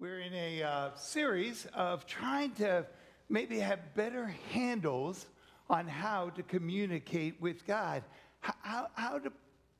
We're 0.00 0.20
in 0.20 0.32
a 0.32 0.62
uh, 0.62 0.94
series 0.94 1.66
of 1.74 2.06
trying 2.06 2.52
to 2.52 2.86
maybe 3.28 3.58
have 3.58 3.94
better 3.94 4.34
handles 4.50 5.26
on 5.68 5.86
how 5.86 6.30
to 6.30 6.42
communicate 6.42 7.38
with 7.38 7.66
God. 7.66 8.02
How, 8.40 8.86
how, 8.94 9.18
to, 9.18 9.30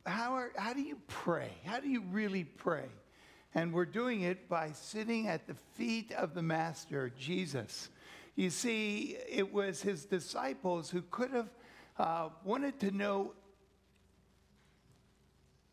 how, 0.05 0.35
are, 0.35 0.53
how 0.59 0.75
do 0.75 0.83
you 0.83 0.99
pray? 1.07 1.53
How 1.65 1.81
do 1.81 1.89
you 1.89 2.03
really 2.13 2.45
pray? 2.45 2.91
And 3.55 3.73
we're 3.73 3.87
doing 3.87 4.21
it 4.21 4.47
by 4.47 4.73
sitting 4.73 5.27
at 5.27 5.47
the 5.47 5.57
feet 5.73 6.13
of 6.13 6.35
the 6.35 6.43
Master, 6.43 7.11
Jesus. 7.19 7.89
You 8.37 8.51
see, 8.51 9.17
it 9.27 9.51
was 9.51 9.81
his 9.81 10.05
disciples 10.05 10.91
who 10.91 11.01
could 11.11 11.31
have 11.31 11.49
uh, 11.99 12.29
wanted 12.45 12.79
to 12.81 12.91
know 12.91 13.33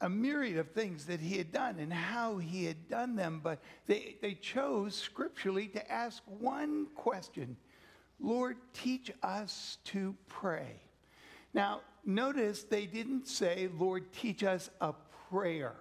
a 0.02 0.10
myriad 0.10 0.58
of 0.58 0.72
things 0.72 1.06
that 1.06 1.20
he 1.20 1.38
had 1.38 1.52
done 1.52 1.80
and 1.80 1.92
how 1.92 2.38
he 2.38 2.66
had 2.66 2.88
done 2.88 3.16
them, 3.16 3.42
but 3.44 3.60
they, 3.88 4.18
they 4.22 4.34
chose 4.34 4.96
scripturally 4.96 5.68
to 5.68 5.92
ask 5.92 6.22
one 6.40 6.88
question 6.96 7.58
Lord, 8.20 8.58
teach 8.74 9.12
us 9.22 9.78
to 9.86 10.16
pray. 10.28 10.82
Now, 11.54 11.82
notice 12.04 12.64
they 12.64 12.88
didn't 12.88 13.28
say, 13.28 13.70
Lord, 13.78 14.12
teach 14.12 14.44
us 14.44 14.72
a 14.82 14.94
prayer. 15.30 15.76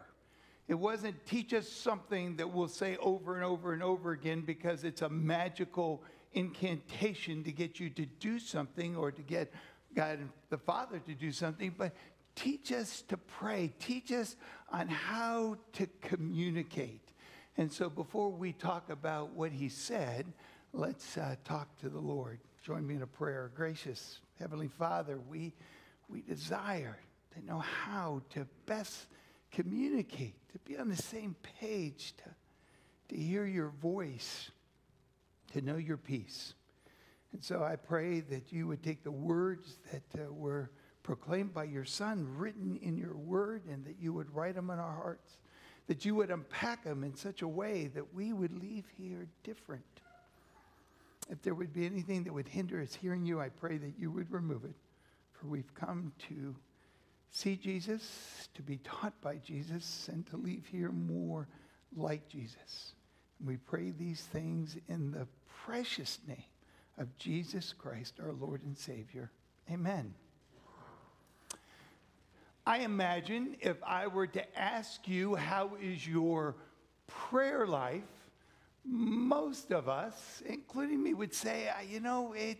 It 0.68 0.74
wasn't 0.74 1.24
teach 1.24 1.54
us 1.54 1.68
something 1.68 2.36
that 2.36 2.52
we'll 2.52 2.68
say 2.68 2.96
over 2.98 3.36
and 3.36 3.44
over 3.44 3.72
and 3.72 3.82
over 3.82 4.12
again 4.12 4.42
because 4.42 4.84
it's 4.84 5.00
a 5.00 5.08
magical 5.08 6.02
incantation 6.34 7.42
to 7.44 7.52
get 7.52 7.80
you 7.80 7.88
to 7.90 8.04
do 8.04 8.38
something 8.38 8.96
or 8.96 9.10
to 9.10 9.22
get 9.22 9.52
God 9.94 10.18
the 10.50 10.58
Father 10.58 10.98
to 10.98 11.14
do 11.14 11.32
something, 11.32 11.74
but 11.76 11.94
teach 12.36 12.70
us 12.70 13.02
to 13.08 13.16
pray, 13.16 13.72
teach 13.80 14.12
us 14.12 14.36
on 14.70 14.88
how 14.88 15.56
to 15.72 15.88
communicate. 16.02 17.12
And 17.56 17.72
so 17.72 17.90
before 17.90 18.30
we 18.30 18.52
talk 18.52 18.90
about 18.90 19.32
what 19.32 19.50
he 19.50 19.68
said, 19.68 20.26
let's 20.72 21.16
uh, 21.16 21.34
talk 21.44 21.74
to 21.80 21.88
the 21.88 21.98
Lord. 21.98 22.38
Join 22.62 22.86
me 22.86 22.94
in 22.94 23.02
a 23.02 23.06
prayer. 23.06 23.50
Gracious 23.54 24.20
Heavenly 24.38 24.68
Father, 24.68 25.18
we, 25.28 25.54
we 26.08 26.20
desire 26.20 26.98
to 27.34 27.44
know 27.44 27.58
how 27.58 28.22
to 28.30 28.46
best 28.66 29.06
communicate, 29.50 30.34
to 30.52 30.58
be 30.60 30.76
on 30.76 30.88
the 30.88 30.96
same 30.96 31.34
page, 31.58 32.14
to, 32.18 33.14
to 33.14 33.20
hear 33.20 33.46
your 33.46 33.70
voice, 33.80 34.50
to 35.52 35.62
know 35.62 35.76
your 35.76 35.96
peace. 35.96 36.54
And 37.32 37.42
so 37.42 37.62
I 37.62 37.76
pray 37.76 38.20
that 38.20 38.52
you 38.52 38.66
would 38.66 38.82
take 38.82 39.02
the 39.02 39.10
words 39.10 39.78
that 39.92 40.20
uh, 40.20 40.32
were 40.32 40.70
proclaimed 41.06 41.54
by 41.54 41.62
your 41.62 41.84
Son, 41.84 42.26
written 42.36 42.80
in 42.82 42.98
your 42.98 43.14
word, 43.14 43.62
and 43.70 43.84
that 43.86 43.94
you 44.00 44.12
would 44.12 44.34
write 44.34 44.56
them 44.56 44.70
in 44.70 44.80
our 44.80 44.92
hearts, 44.92 45.36
that 45.86 46.04
you 46.04 46.16
would 46.16 46.32
unpack 46.32 46.82
them 46.82 47.04
in 47.04 47.14
such 47.14 47.42
a 47.42 47.48
way 47.48 47.86
that 47.94 48.12
we 48.12 48.32
would 48.32 48.60
leave 48.60 48.84
here 48.98 49.28
different. 49.44 49.84
If 51.30 51.40
there 51.42 51.54
would 51.54 51.72
be 51.72 51.86
anything 51.86 52.24
that 52.24 52.34
would 52.34 52.48
hinder 52.48 52.82
us 52.82 52.92
hearing 52.92 53.24
you, 53.24 53.40
I 53.40 53.50
pray 53.50 53.78
that 53.78 53.94
you 53.96 54.10
would 54.10 54.32
remove 54.32 54.64
it. 54.64 54.74
For 55.30 55.46
we've 55.46 55.74
come 55.76 56.12
to 56.28 56.56
see 57.30 57.54
Jesus, 57.54 58.48
to 58.54 58.62
be 58.62 58.78
taught 58.78 59.14
by 59.20 59.36
Jesus, 59.36 60.08
and 60.12 60.26
to 60.30 60.36
leave 60.36 60.66
here 60.72 60.90
more 60.90 61.46
like 61.96 62.28
Jesus. 62.28 62.94
And 63.38 63.46
we 63.46 63.58
pray 63.58 63.92
these 63.92 64.22
things 64.22 64.76
in 64.88 65.12
the 65.12 65.28
precious 65.64 66.18
name 66.26 66.42
of 66.98 67.16
Jesus 67.16 67.72
Christ, 67.72 68.14
our 68.20 68.32
Lord 68.32 68.64
and 68.64 68.76
Savior. 68.76 69.30
Amen. 69.70 70.12
I 72.66 72.78
imagine 72.78 73.56
if 73.60 73.76
I 73.84 74.08
were 74.08 74.26
to 74.26 74.58
ask 74.58 75.06
you, 75.06 75.36
how 75.36 75.76
is 75.80 76.06
your 76.06 76.56
prayer 77.06 77.64
life? 77.64 78.02
Most 78.84 79.70
of 79.70 79.88
us, 79.88 80.42
including 80.44 81.00
me, 81.00 81.14
would 81.14 81.32
say, 81.32 81.68
you 81.88 82.00
know, 82.00 82.32
it, 82.32 82.58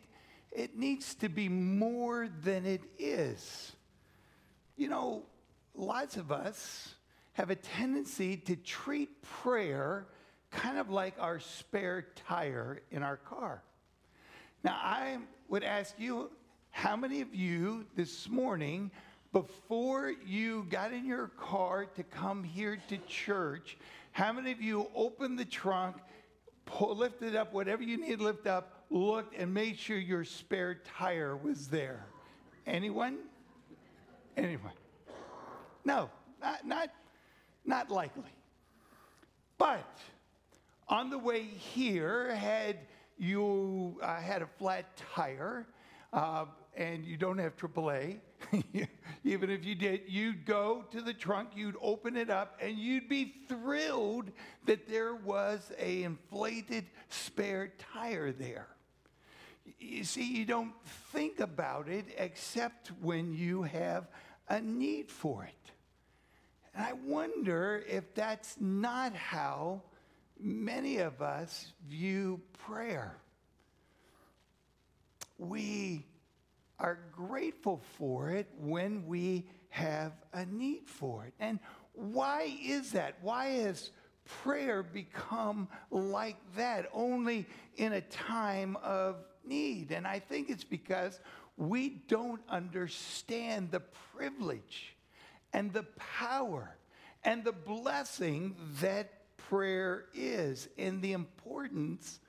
it 0.52 0.78
needs 0.78 1.16
to 1.16 1.28
be 1.28 1.48
more 1.48 2.28
than 2.44 2.64
it 2.66 2.82
is. 3.00 3.72
You 4.76 4.88
know, 4.88 5.24
lots 5.74 6.16
of 6.16 6.30
us 6.30 6.94
have 7.32 7.50
a 7.50 7.56
tendency 7.56 8.36
to 8.36 8.54
treat 8.54 9.22
prayer 9.22 10.06
kind 10.52 10.78
of 10.78 10.88
like 10.88 11.14
our 11.18 11.40
spare 11.40 12.06
tire 12.28 12.80
in 12.92 13.02
our 13.02 13.16
car. 13.16 13.60
Now, 14.62 14.78
I 14.80 15.18
would 15.48 15.64
ask 15.64 15.94
you, 15.98 16.30
how 16.70 16.94
many 16.94 17.22
of 17.22 17.34
you 17.34 17.86
this 17.96 18.28
morning 18.28 18.90
before 19.42 20.14
you 20.24 20.66
got 20.70 20.94
in 20.94 21.04
your 21.04 21.26
car 21.26 21.84
to 21.84 22.02
come 22.02 22.42
here 22.42 22.78
to 22.88 22.96
church, 23.06 23.76
how 24.12 24.32
many 24.32 24.50
of 24.50 24.62
you 24.62 24.88
opened 24.94 25.38
the 25.38 25.44
trunk, 25.44 25.96
pull, 26.64 26.96
lifted 26.96 27.36
up 27.36 27.52
whatever 27.52 27.82
you 27.82 27.98
need 27.98 28.16
to 28.16 28.24
lift 28.24 28.46
up, 28.46 28.86
looked, 28.88 29.38
and 29.38 29.52
made 29.52 29.78
sure 29.78 29.98
your 29.98 30.24
spare 30.24 30.80
tire 30.96 31.36
was 31.36 31.68
there? 31.68 32.06
Anyone? 32.66 33.18
Anyone? 34.38 34.72
No, 35.84 36.08
not, 36.40 36.66
not, 36.66 36.88
not 37.66 37.90
likely. 37.90 38.32
But 39.58 39.98
on 40.88 41.10
the 41.10 41.18
way 41.18 41.42
here, 41.42 42.34
had 42.34 42.78
you 43.18 43.98
uh, 44.00 44.16
had 44.16 44.40
a 44.40 44.48
flat 44.58 44.96
tire, 44.96 45.66
uh, 46.14 46.46
and 46.74 47.04
you 47.04 47.18
don't 47.18 47.36
have 47.36 47.54
AAA, 47.54 48.20
even 49.24 49.50
if 49.50 49.64
you 49.64 49.74
did, 49.74 50.02
you'd 50.08 50.44
go 50.44 50.84
to 50.90 51.00
the 51.00 51.14
trunk, 51.14 51.50
you'd 51.54 51.76
open 51.80 52.16
it 52.16 52.30
up, 52.30 52.58
and 52.60 52.76
you'd 52.76 53.08
be 53.08 53.34
thrilled 53.48 54.30
that 54.66 54.88
there 54.88 55.14
was 55.14 55.72
a 55.78 56.02
inflated 56.02 56.86
spare 57.08 57.72
tire 57.92 58.32
there. 58.32 58.68
You 59.78 60.04
see, 60.04 60.24
you 60.24 60.44
don't 60.44 60.72
think 61.12 61.40
about 61.40 61.88
it 61.88 62.06
except 62.16 62.88
when 63.00 63.34
you 63.34 63.62
have 63.64 64.08
a 64.48 64.60
need 64.60 65.10
for 65.10 65.44
it. 65.44 65.72
And 66.74 66.84
I 66.84 66.92
wonder 66.92 67.82
if 67.88 68.14
that's 68.14 68.56
not 68.60 69.14
how 69.14 69.82
many 70.38 70.98
of 70.98 71.22
us 71.22 71.72
view 71.88 72.40
prayer. 72.58 73.16
We 75.38 76.06
are 76.78 76.98
grateful 77.12 77.80
for 77.96 78.30
it 78.30 78.46
when 78.58 79.06
we 79.06 79.46
have 79.70 80.12
a 80.32 80.44
need 80.46 80.88
for 80.88 81.24
it. 81.24 81.34
And 81.40 81.58
why 81.92 82.54
is 82.62 82.92
that? 82.92 83.16
Why 83.22 83.46
has 83.46 83.90
prayer 84.24 84.82
become 84.82 85.68
like 85.90 86.36
that 86.56 86.88
only 86.92 87.46
in 87.76 87.94
a 87.94 88.00
time 88.02 88.76
of 88.82 89.16
need? 89.44 89.92
And 89.92 90.06
I 90.06 90.18
think 90.18 90.50
it's 90.50 90.64
because 90.64 91.20
we 91.56 92.02
don't 92.08 92.42
understand 92.48 93.70
the 93.70 93.80
privilege 94.14 94.94
and 95.52 95.72
the 95.72 95.84
power 95.96 96.76
and 97.24 97.42
the 97.44 97.52
blessing 97.52 98.54
that 98.80 99.36
prayer 99.36 100.04
is 100.14 100.68
and 100.76 101.00
the 101.00 101.12
importance 101.12 102.20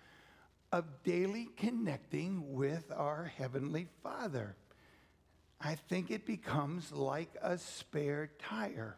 of 0.72 0.86
daily 1.04 1.50
connecting 1.58 2.54
with 2.54 2.92
our 2.96 3.32
Heavenly 3.38 3.88
Father. 4.04 4.56
I 5.60 5.76
think 5.76 6.12
it 6.12 6.26
becomes 6.26 6.92
like 6.92 7.30
a 7.42 7.58
spare 7.58 8.32
tire. 8.40 8.98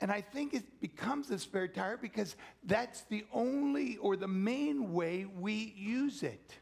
And 0.00 0.12
I 0.12 0.20
think 0.20 0.54
it 0.54 0.80
becomes 0.80 1.30
a 1.30 1.38
spare 1.38 1.68
tire 1.68 1.96
because 1.96 2.36
that's 2.64 3.02
the 3.02 3.24
only 3.32 3.96
or 3.96 4.16
the 4.16 4.28
main 4.28 4.92
way 4.92 5.24
we 5.24 5.74
use 5.76 6.22
it. 6.22 6.52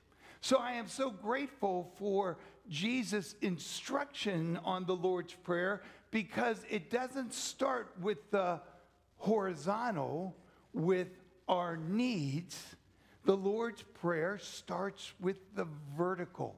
So 0.41 0.59
I 0.59 0.73
am 0.73 0.87
so 0.87 1.11
grateful 1.11 1.93
for 1.99 2.39
Jesus' 2.69 3.35
instruction 3.43 4.59
on 4.65 4.87
the 4.87 4.97
Lord's 4.97 5.35
Prayer 5.35 5.83
because 6.11 6.65
it 6.71 6.91
doesn't 6.91 7.35
start 7.35 7.93
with 8.01 8.31
the 8.31 8.61
horizontal, 9.19 10.37
with 10.73 11.09
our 11.49 11.77
needs, 11.77 12.77
the 13.25 13.37
Lord's 13.37 13.83
Prayer 13.83 14.39
starts 14.39 15.13
with 15.21 15.39
the 15.55 15.67
vertical. 15.97 16.57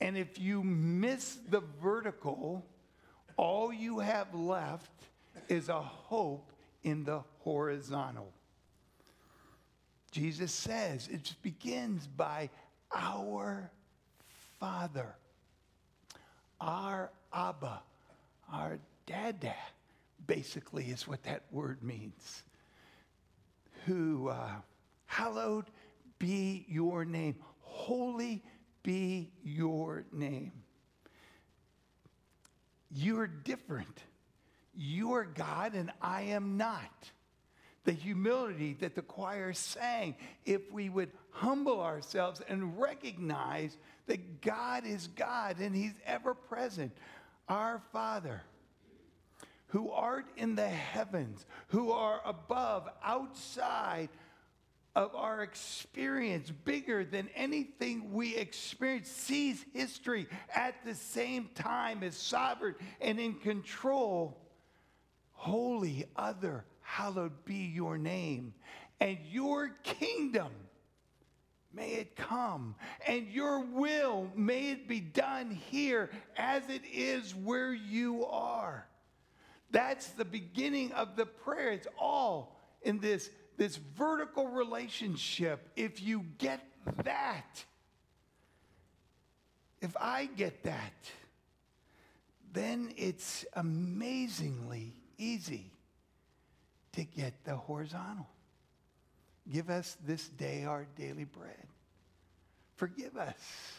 And 0.00 0.16
if 0.16 0.38
you 0.38 0.62
miss 0.62 1.38
the 1.48 1.62
vertical, 1.82 2.64
all 3.36 3.72
you 3.72 4.00
have 4.00 4.34
left 4.34 4.90
is 5.48 5.68
a 5.68 5.80
hope 5.80 6.52
in 6.82 7.04
the 7.04 7.22
horizontal. 7.40 8.32
Jesus 10.10 10.52
says 10.52 11.08
it 11.08 11.34
begins 11.42 12.06
by 12.06 12.50
our 12.94 13.70
Father, 14.60 15.14
our 16.60 17.10
Abba, 17.32 17.82
our 18.52 18.78
Dada, 19.06 19.54
basically, 20.26 20.84
is 20.84 21.08
what 21.08 21.22
that 21.24 21.42
word 21.50 21.82
means 21.82 22.42
who, 23.86 24.28
uh, 24.28 24.50
hallowed 25.06 25.66
be 26.18 26.64
your 26.68 27.04
name, 27.04 27.36
holy 27.60 28.42
be 28.82 29.30
your 29.42 30.04
name. 30.12 30.52
You're 32.90 33.26
different. 33.26 34.02
You 34.74 35.12
are 35.14 35.24
God 35.24 35.74
and 35.74 35.90
I 36.00 36.22
am 36.22 36.56
not. 36.56 37.10
the 37.84 37.92
humility 37.92 38.76
that 38.80 38.94
the 38.94 39.02
choir 39.02 39.52
sang, 39.52 40.14
if 40.44 40.70
we 40.70 40.88
would 40.88 41.10
humble 41.30 41.80
ourselves 41.80 42.40
and 42.48 42.78
recognize 42.78 43.76
that 44.06 44.40
God 44.40 44.86
is 44.86 45.08
God 45.08 45.58
and 45.58 45.74
He's 45.74 45.94
ever 46.06 46.34
present. 46.34 46.92
Our 47.48 47.82
Father, 47.92 48.42
who 49.72 49.90
art 49.90 50.26
in 50.36 50.54
the 50.54 50.68
heavens, 50.68 51.46
who 51.68 51.92
are 51.92 52.20
above, 52.26 52.86
outside 53.02 54.10
of 54.94 55.14
our 55.14 55.42
experience, 55.42 56.50
bigger 56.50 57.06
than 57.06 57.26
anything 57.34 58.12
we 58.12 58.36
experience, 58.36 59.08
sees 59.08 59.64
history 59.72 60.26
at 60.54 60.74
the 60.84 60.94
same 60.94 61.48
time, 61.54 62.02
is 62.02 62.14
sovereign 62.14 62.74
and 63.00 63.18
in 63.18 63.32
control. 63.32 64.36
Holy, 65.32 66.04
other, 66.16 66.66
hallowed 66.82 67.46
be 67.46 67.72
your 67.74 67.96
name, 67.96 68.52
and 69.00 69.16
your 69.30 69.70
kingdom 69.84 70.52
may 71.72 71.92
it 71.92 72.14
come, 72.14 72.74
and 73.06 73.26
your 73.28 73.60
will 73.60 74.30
may 74.36 74.72
it 74.72 74.86
be 74.86 75.00
done 75.00 75.50
here 75.50 76.10
as 76.36 76.62
it 76.68 76.82
is 76.92 77.34
where 77.34 77.72
you 77.72 78.26
are. 78.26 78.86
That's 79.72 80.08
the 80.08 80.24
beginning 80.24 80.92
of 80.92 81.16
the 81.16 81.26
prayer. 81.26 81.70
It's 81.70 81.88
all 81.98 82.56
in 82.82 83.00
this, 83.00 83.30
this 83.56 83.76
vertical 83.76 84.46
relationship. 84.46 85.68
If 85.76 86.02
you 86.02 86.26
get 86.38 86.60
that, 87.04 87.64
if 89.80 89.96
I 89.98 90.26
get 90.36 90.62
that, 90.64 90.92
then 92.52 92.92
it's 92.96 93.46
amazingly 93.54 94.92
easy 95.16 95.72
to 96.92 97.04
get 97.04 97.44
the 97.44 97.56
horizontal. 97.56 98.28
Give 99.50 99.70
us 99.70 99.96
this 100.04 100.28
day 100.28 100.64
our 100.64 100.86
daily 100.96 101.24
bread. 101.24 101.66
Forgive 102.76 103.16
us 103.16 103.72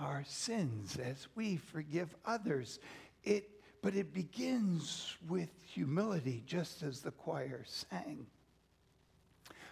our 0.00 0.24
sins 0.26 0.96
as 0.96 1.28
we 1.34 1.56
forgive 1.56 2.14
others. 2.24 2.80
It, 3.22 3.48
but 3.84 3.94
it 3.94 4.14
begins 4.14 5.14
with 5.28 5.50
humility, 5.62 6.42
just 6.46 6.82
as 6.82 7.00
the 7.00 7.10
choir 7.10 7.62
sang. 7.66 8.24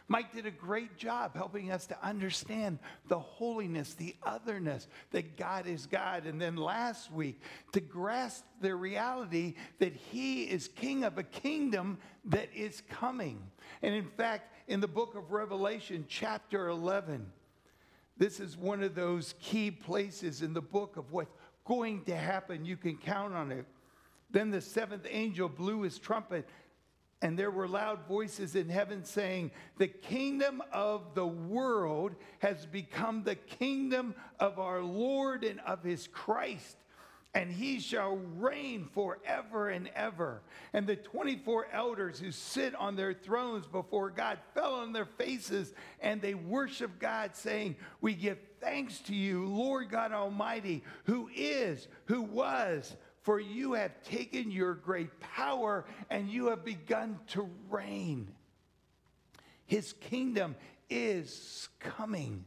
Mike 0.07 0.35
did 0.35 0.45
a 0.45 0.51
great 0.51 0.99
job 0.99 1.35
helping 1.35 1.73
us 1.73 1.87
to 1.87 1.97
understand 2.05 2.79
the 3.09 3.19
holiness, 3.19 3.95
the 3.95 4.15
otherness, 4.23 4.87
that 5.13 5.39
God 5.39 5.67
is 5.67 5.87
God. 5.87 6.27
And 6.27 6.39
then 6.39 6.57
last 6.57 7.11
week, 7.11 7.41
to 7.73 7.81
grasp 7.81 8.45
the 8.61 8.75
reality 8.75 9.55
that 9.79 9.97
He 9.97 10.43
is 10.43 10.69
King 10.69 11.05
of 11.05 11.17
a 11.17 11.23
kingdom 11.23 11.97
that 12.27 12.51
is 12.55 12.83
coming. 12.91 13.41
And 13.81 13.95
in 13.95 14.11
fact, 14.11 14.55
in 14.69 14.81
the 14.81 14.89
book 14.89 15.15
of 15.15 15.33
Revelation, 15.33 16.05
chapter 16.07 16.69
11, 16.69 17.33
this 18.19 18.41
is 18.41 18.59
one 18.59 18.83
of 18.83 18.95
those 18.95 19.35
key 19.41 19.71
places 19.71 20.43
in 20.43 20.53
the 20.53 20.61
book 20.61 20.99
of 20.99 21.13
what's 21.13 21.35
going 21.65 22.05
to 22.05 22.15
happen. 22.15 22.67
You 22.67 22.77
can 22.77 22.99
count 22.99 23.33
on 23.33 23.51
it. 23.53 23.65
Then 24.33 24.51
the 24.51 24.61
seventh 24.61 25.07
angel 25.09 25.49
blew 25.49 25.83
his 25.83 25.99
trumpet 25.99 26.49
and 27.23 27.39
there 27.39 27.53
were 27.53 27.69
loud 27.69 28.01
voices 28.09 28.57
in 28.57 28.69
heaven 28.69 29.05
saying, 29.05 29.53
The 29.79 29.87
kingdom 29.87 30.61
of 30.73 31.15
the 31.15 31.27
world 31.27 32.17
has 32.41 32.67
become 32.67 33.23
the 33.23 33.37
kingdom 33.37 34.17
of 34.41 34.59
our 34.59 34.83
Lord 34.83 35.45
and 35.45 35.61
of 35.61 35.85
his 35.85 36.09
Christ, 36.09 36.77
and 37.33 37.51
he 37.51 37.79
shall 37.79 38.17
reign 38.39 38.89
forever 38.93 39.69
and 39.69 39.89
ever. 39.95 40.43
And 40.73 40.85
the 40.85 40.97
24 40.97 41.69
elders 41.73 42.19
who 42.19 42.33
sit 42.33 42.75
on 42.75 42.97
their 42.97 43.15
thrones 43.15 43.67
before 43.69 44.11
God 44.11 44.39
fell 44.53 44.75
on 44.75 44.93
their 44.93 45.07
faces 45.07 45.73
and 46.01 46.21
they 46.21 46.35
worship 46.35 46.99
God, 46.99 47.37
saying, 47.37 47.77
We 48.01 48.15
give 48.15 48.39
thanks 48.61 48.99
to 49.03 49.15
you, 49.15 49.47
Lord 49.47 49.91
God 49.91 50.11
Almighty, 50.11 50.83
who 51.05 51.31
is, 51.33 51.87
who 52.07 52.23
was, 52.23 52.97
for 53.23 53.39
you 53.41 53.73
have 53.75 54.03
taken 54.03 54.51
your 54.51 54.75
great 54.75 55.21
power 55.21 55.85
and 56.11 56.29
you 56.29 56.47
have 56.47 56.65
begun 56.65 57.19
to 57.29 57.49
reign. 57.71 58.33
His 59.65 59.93
kingdom 59.95 60.57
is 60.91 61.69
coming. 61.79 62.45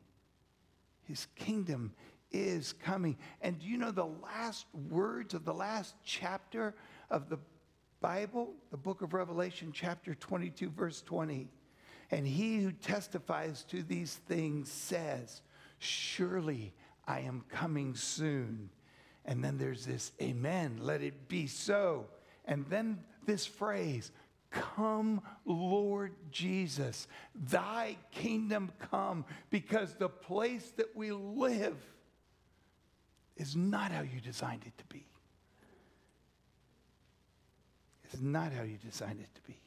His 1.03 1.27
kingdom 1.35 1.93
is 2.31 2.73
coming. 2.73 3.17
And 3.41 3.59
do 3.59 3.65
you 3.65 3.77
know 3.77 3.91
the 3.91 4.05
last 4.05 4.65
words 4.89 5.33
of 5.33 5.45
the 5.45 5.53
last 5.53 5.95
chapter 6.03 6.75
of 7.09 7.29
the 7.29 7.39
Bible, 8.01 8.53
the 8.71 8.77
book 8.77 9.01
of 9.01 9.13
Revelation, 9.13 9.71
chapter 9.73 10.13
22, 10.13 10.69
verse 10.69 11.01
20? 11.01 11.47
And 12.11 12.27
he 12.27 12.61
who 12.61 12.71
testifies 12.71 13.63
to 13.65 13.81
these 13.81 14.13
things 14.27 14.69
says, 14.69 15.41
Surely 15.79 16.73
I 17.07 17.21
am 17.21 17.43
coming 17.49 17.95
soon. 17.95 18.69
And 19.25 19.43
then 19.43 19.57
there's 19.57 19.85
this, 19.85 20.11
Amen, 20.21 20.77
let 20.81 21.01
it 21.01 21.27
be 21.27 21.47
so. 21.47 22.05
And 22.45 22.65
then 22.69 22.99
this 23.25 23.45
phrase, 23.45 24.11
Come, 24.51 25.21
Lord 25.45 26.13
Jesus, 26.31 27.07
thy 27.33 27.97
kingdom 28.11 28.71
come, 28.91 29.25
because 29.49 29.95
the 29.95 30.07
place 30.07 30.71
that 30.77 30.95
we 30.95 31.11
live 31.11 31.75
is 33.35 33.55
not 33.55 33.91
how 33.91 34.01
you 34.01 34.21
designed 34.21 34.63
it 34.65 34.77
to 34.77 34.85
be. 34.85 35.05
It's 38.05 38.21
not 38.21 38.53
how 38.53 38.63
you 38.63 38.77
designed 38.77 39.19
it 39.19 39.33
to 39.35 39.41
be. 39.41 39.59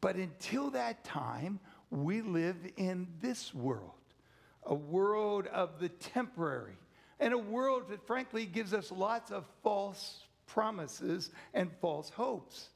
But 0.00 0.16
until 0.16 0.70
that 0.70 1.04
time, 1.04 1.60
we 1.90 2.20
live 2.20 2.56
in 2.76 3.06
this 3.20 3.54
world, 3.54 3.92
a 4.64 4.74
world 4.74 5.46
of 5.48 5.78
the 5.78 5.88
temporary 5.88 6.78
and 7.20 7.34
a 7.34 7.38
world 7.38 7.88
that 7.88 8.06
frankly 8.06 8.46
gives 8.46 8.72
us 8.72 8.92
lots 8.92 9.30
of 9.30 9.44
false 9.62 10.20
promises 10.46 11.30
and 11.54 11.70
false 11.80 12.10
hopes. 12.10 12.70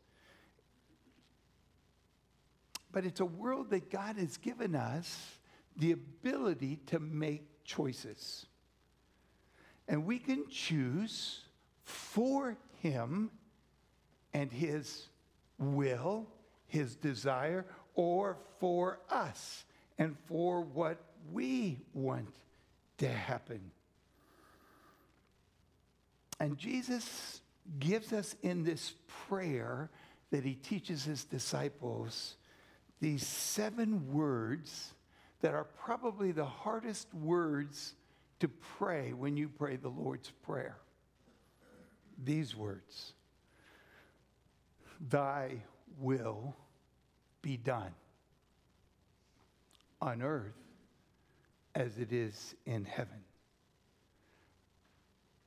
But 2.90 3.04
it's 3.04 3.20
a 3.20 3.26
world 3.26 3.70
that 3.70 3.90
God 3.90 4.16
has 4.16 4.36
given 4.36 4.74
us 4.74 5.38
the 5.76 5.92
ability 5.92 6.80
to 6.86 6.98
make 6.98 7.64
choices. 7.64 8.46
And 9.88 10.04
we 10.04 10.18
can 10.18 10.48
choose 10.48 11.40
for 11.84 12.56
Him 12.80 13.30
and 14.34 14.52
His 14.52 15.08
will, 15.58 16.26
His 16.66 16.94
desire, 16.96 17.64
or 17.94 18.36
for 18.60 19.00
us 19.10 19.64
and 19.98 20.16
for 20.26 20.60
what 20.60 20.98
we 21.32 21.78
want 21.94 22.34
to 22.98 23.08
happen. 23.08 23.70
And 26.42 26.58
Jesus 26.58 27.40
gives 27.78 28.12
us 28.12 28.34
in 28.42 28.64
this 28.64 28.94
prayer 29.28 29.90
that 30.32 30.44
he 30.44 30.54
teaches 30.54 31.04
his 31.04 31.22
disciples 31.22 32.34
these 33.00 33.24
seven 33.24 34.12
words 34.12 34.92
that 35.40 35.54
are 35.54 35.62
probably 35.62 36.32
the 36.32 36.44
hardest 36.44 37.14
words 37.14 37.94
to 38.40 38.48
pray 38.48 39.12
when 39.12 39.36
you 39.36 39.48
pray 39.48 39.76
the 39.76 39.88
Lord's 39.88 40.30
Prayer. 40.30 40.78
These 42.24 42.56
words 42.56 43.12
Thy 45.00 45.62
will 46.00 46.56
be 47.40 47.56
done 47.56 47.94
on 50.00 50.22
earth 50.22 50.58
as 51.76 51.98
it 51.98 52.12
is 52.12 52.56
in 52.66 52.84
heaven 52.84 53.22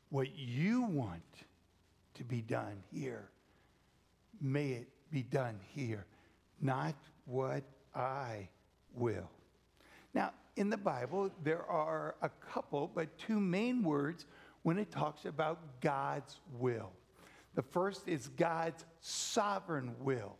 what 0.10 0.36
you 0.36 0.84
want 0.84 1.22
to 2.16 2.24
be 2.24 2.42
done 2.42 2.84
here, 2.92 3.30
may 4.42 4.70
it 4.70 4.90
be 5.12 5.24
done 5.24 5.60
here, 5.74 6.06
not 6.62 6.96
what 7.26 7.64
I 7.94 8.50
will. 8.94 9.30
Now, 10.14 10.32
in 10.56 10.70
the 10.70 10.78
Bible, 10.78 11.32
there 11.44 11.66
are 11.66 12.16
a 12.22 12.30
couple, 12.30 12.90
but 12.94 13.18
two 13.18 13.40
main 13.40 13.84
words 13.84 14.26
when 14.64 14.78
it 14.78 14.90
talks 14.90 15.26
about 15.26 15.60
God's 15.82 16.40
will. 16.54 16.92
The 17.56 17.62
first 17.62 18.08
is 18.08 18.28
God's 18.30 18.86
sovereign 19.02 19.96
will. 20.00 20.38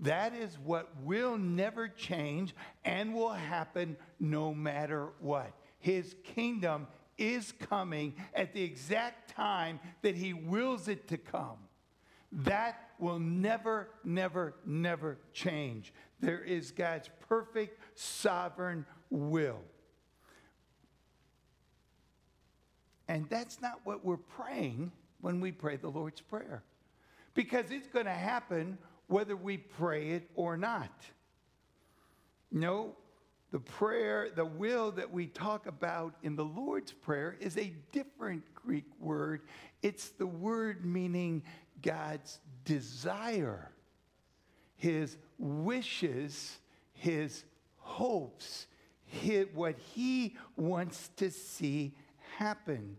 That 0.00 0.34
is 0.34 0.58
what 0.64 0.88
will 1.02 1.36
never 1.36 1.88
change 1.88 2.54
and 2.84 3.14
will 3.14 3.32
happen 3.32 3.96
no 4.20 4.54
matter 4.54 5.08
what. 5.20 5.52
His 5.80 6.14
kingdom 6.22 6.86
is 7.18 7.52
coming 7.52 8.14
at 8.34 8.54
the 8.54 8.62
exact 8.62 9.34
time 9.34 9.80
that 10.02 10.14
He 10.14 10.32
wills 10.32 10.88
it 10.88 11.08
to 11.08 11.18
come. 11.18 11.58
That 12.30 12.90
will 12.98 13.18
never, 13.18 13.90
never, 14.04 14.54
never 14.64 15.18
change. 15.32 15.92
There 16.20 16.40
is 16.40 16.70
God's 16.70 17.08
perfect 17.28 17.80
sovereign 17.98 18.86
will. 19.10 19.60
And 23.08 23.28
that's 23.30 23.60
not 23.60 23.80
what 23.84 24.04
we're 24.04 24.16
praying 24.18 24.92
when 25.20 25.40
we 25.40 25.50
pray 25.50 25.76
the 25.76 25.88
Lord's 25.88 26.20
Prayer. 26.20 26.62
Because 27.34 27.70
it's 27.70 27.88
going 27.88 28.04
to 28.04 28.10
happen 28.10 28.76
whether 29.06 29.34
we 29.34 29.56
pray 29.56 30.10
it 30.10 30.30
or 30.34 30.56
not. 30.56 30.92
No, 32.52 32.96
the 33.50 33.58
prayer, 33.58 34.28
the 34.34 34.44
will 34.44 34.90
that 34.92 35.10
we 35.10 35.26
talk 35.26 35.66
about 35.66 36.14
in 36.22 36.36
the 36.36 36.44
Lord's 36.44 36.92
Prayer 36.92 37.36
is 37.40 37.56
a 37.56 37.72
different 37.92 38.42
Greek 38.54 38.84
word. 39.00 39.42
It's 39.82 40.10
the 40.10 40.26
word 40.26 40.84
meaning 40.84 41.42
God's 41.80 42.40
desire, 42.64 43.70
his 44.76 45.16
wishes, 45.38 46.58
his 46.92 47.44
hopes, 47.78 48.66
his, 49.06 49.46
what 49.54 49.78
he 49.78 50.36
wants 50.56 51.08
to 51.16 51.30
see 51.30 51.94
happen. 52.36 52.98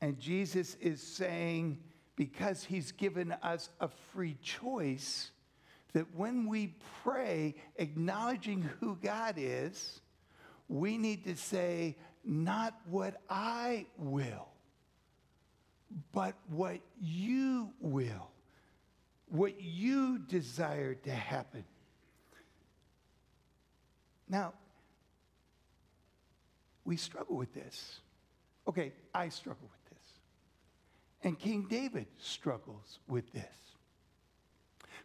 And 0.00 0.18
Jesus 0.18 0.76
is 0.80 1.02
saying, 1.02 1.78
because 2.16 2.64
he's 2.64 2.92
given 2.92 3.32
us 3.42 3.68
a 3.80 3.88
free 3.88 4.36
choice, 4.42 5.30
that 5.92 6.06
when 6.14 6.46
we 6.46 6.74
pray, 7.02 7.54
acknowledging 7.76 8.62
who 8.80 8.96
God 8.96 9.34
is, 9.36 10.00
we 10.68 10.98
need 10.98 11.24
to 11.24 11.36
say, 11.36 11.96
not 12.24 12.74
what 12.90 13.22
I 13.30 13.86
will, 13.96 14.48
but 16.12 16.34
what 16.48 16.80
you 17.00 17.70
will, 17.80 18.30
what 19.28 19.60
you 19.60 20.18
desire 20.18 20.94
to 20.94 21.10
happen. 21.10 21.64
Now, 24.28 24.52
we 26.84 26.96
struggle 26.96 27.36
with 27.36 27.54
this. 27.54 28.00
Okay, 28.66 28.92
I 29.14 29.30
struggle 29.30 29.70
with 29.70 29.96
this. 29.96 30.08
And 31.22 31.38
King 31.38 31.66
David 31.68 32.06
struggles 32.18 32.98
with 33.08 33.32
this. 33.32 33.44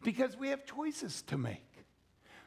Because 0.02 0.38
we 0.38 0.50
have 0.50 0.66
choices 0.66 1.22
to 1.24 1.38
make. 1.38 1.70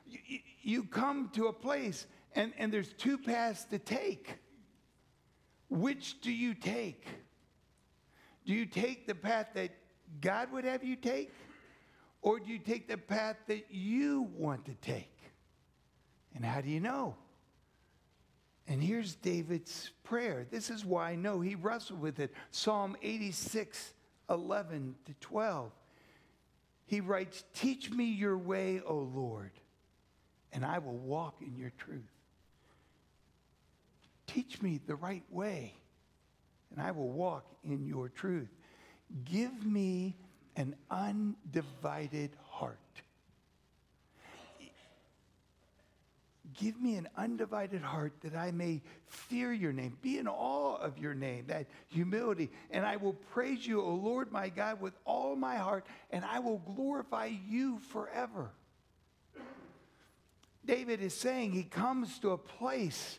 You, 0.07 0.39
you 0.63 0.85
come 0.85 1.31
to 1.35 1.47
a 1.47 1.53
place 1.53 2.07
and, 2.35 2.53
and 2.59 2.73
there's 2.73 2.93
two 2.93 3.19
paths 3.19 3.65
to 3.67 3.79
take. 3.79 4.39
Which 5.69 6.21
do 6.21 6.33
you 6.33 6.55
take? 6.55 7.05
Do 8.45 8.53
you 8.53 8.67
take 8.67 9.07
the 9.07 9.15
path 9.15 9.49
that 9.55 9.71
God 10.21 10.53
would 10.53 10.65
have 10.65 10.85
you 10.85 10.97
take? 10.97 11.33
Or 12.23 12.39
do 12.39 12.51
you 12.51 12.59
take 12.59 12.89
the 12.89 12.99
path 12.99 13.37
that 13.49 13.67
you 13.71 14.29
want 14.37 14.65
to 14.67 14.75
take? 14.75 15.17
And 16.35 16.45
how 16.45 16.61
do 16.61 16.69
you 16.69 16.81
know? 16.81 17.17
And 18.69 18.83
here's 18.83 19.15
David's 19.15 19.93
prayer. 20.03 20.47
This 20.51 20.71
is 20.71 20.85
why 20.85 21.11
I 21.11 21.15
know 21.15 21.41
he 21.41 21.55
wrestled 21.55 22.01
with 22.01 22.19
it. 22.19 22.33
Psalm 22.51 22.97
86, 23.01 23.95
11 24.29 24.97
to 25.07 25.15
12. 25.21 25.73
He 26.87 27.01
writes, 27.01 27.45
Teach 27.53 27.91
me 27.91 28.05
your 28.05 28.39
way, 28.39 28.81
O 28.87 28.97
Lord, 28.97 29.51
and 30.53 30.65
I 30.65 30.79
will 30.79 30.97
walk 30.97 31.37
in 31.41 31.57
your 31.57 31.73
truth. 31.77 32.03
Teach 34.27 34.63
me 34.63 34.81
the 34.87 34.95
right 34.95 35.25
way, 35.31 35.75
and 36.71 36.81
I 36.81 36.93
will 36.93 37.11
walk 37.11 37.47
in 37.65 37.87
your 37.87 38.09
truth. 38.09 38.51
Give 39.25 39.65
me 39.65 40.17
an 40.57 40.75
undivided 40.91 42.31
heart 42.49 42.79
Give 46.55 46.81
me 46.81 46.97
an 46.97 47.09
undivided 47.17 47.83
heart 47.83 48.13
that 48.23 48.35
I 48.35 48.51
may 48.51 48.83
fear 49.07 49.53
your 49.53 49.73
name, 49.73 49.97
be 50.01 50.19
in 50.19 50.29
awe 50.29 50.77
of 50.77 50.99
your 50.99 51.15
name, 51.15 51.47
that 51.49 51.67
humility. 51.89 52.51
And 52.71 52.87
I 52.87 52.97
will 52.97 53.15
praise 53.15 53.67
you, 53.67 53.83
O 53.83 53.95
Lord 53.95 54.31
my 54.31 54.49
God, 54.49 54.81
with 54.81 54.95
all 55.05 55.35
my 55.35 55.57
heart, 55.57 55.87
and 56.11 56.25
I 56.25 56.39
will 56.39 56.59
glorify 56.59 57.31
you 57.49 57.79
forever. 57.91 58.51
David 60.65 61.01
is 61.01 61.15
saying 61.15 61.53
he 61.53 61.65
comes 61.65 62.19
to 62.21 62.31
a 62.31 62.39
place, 62.39 63.19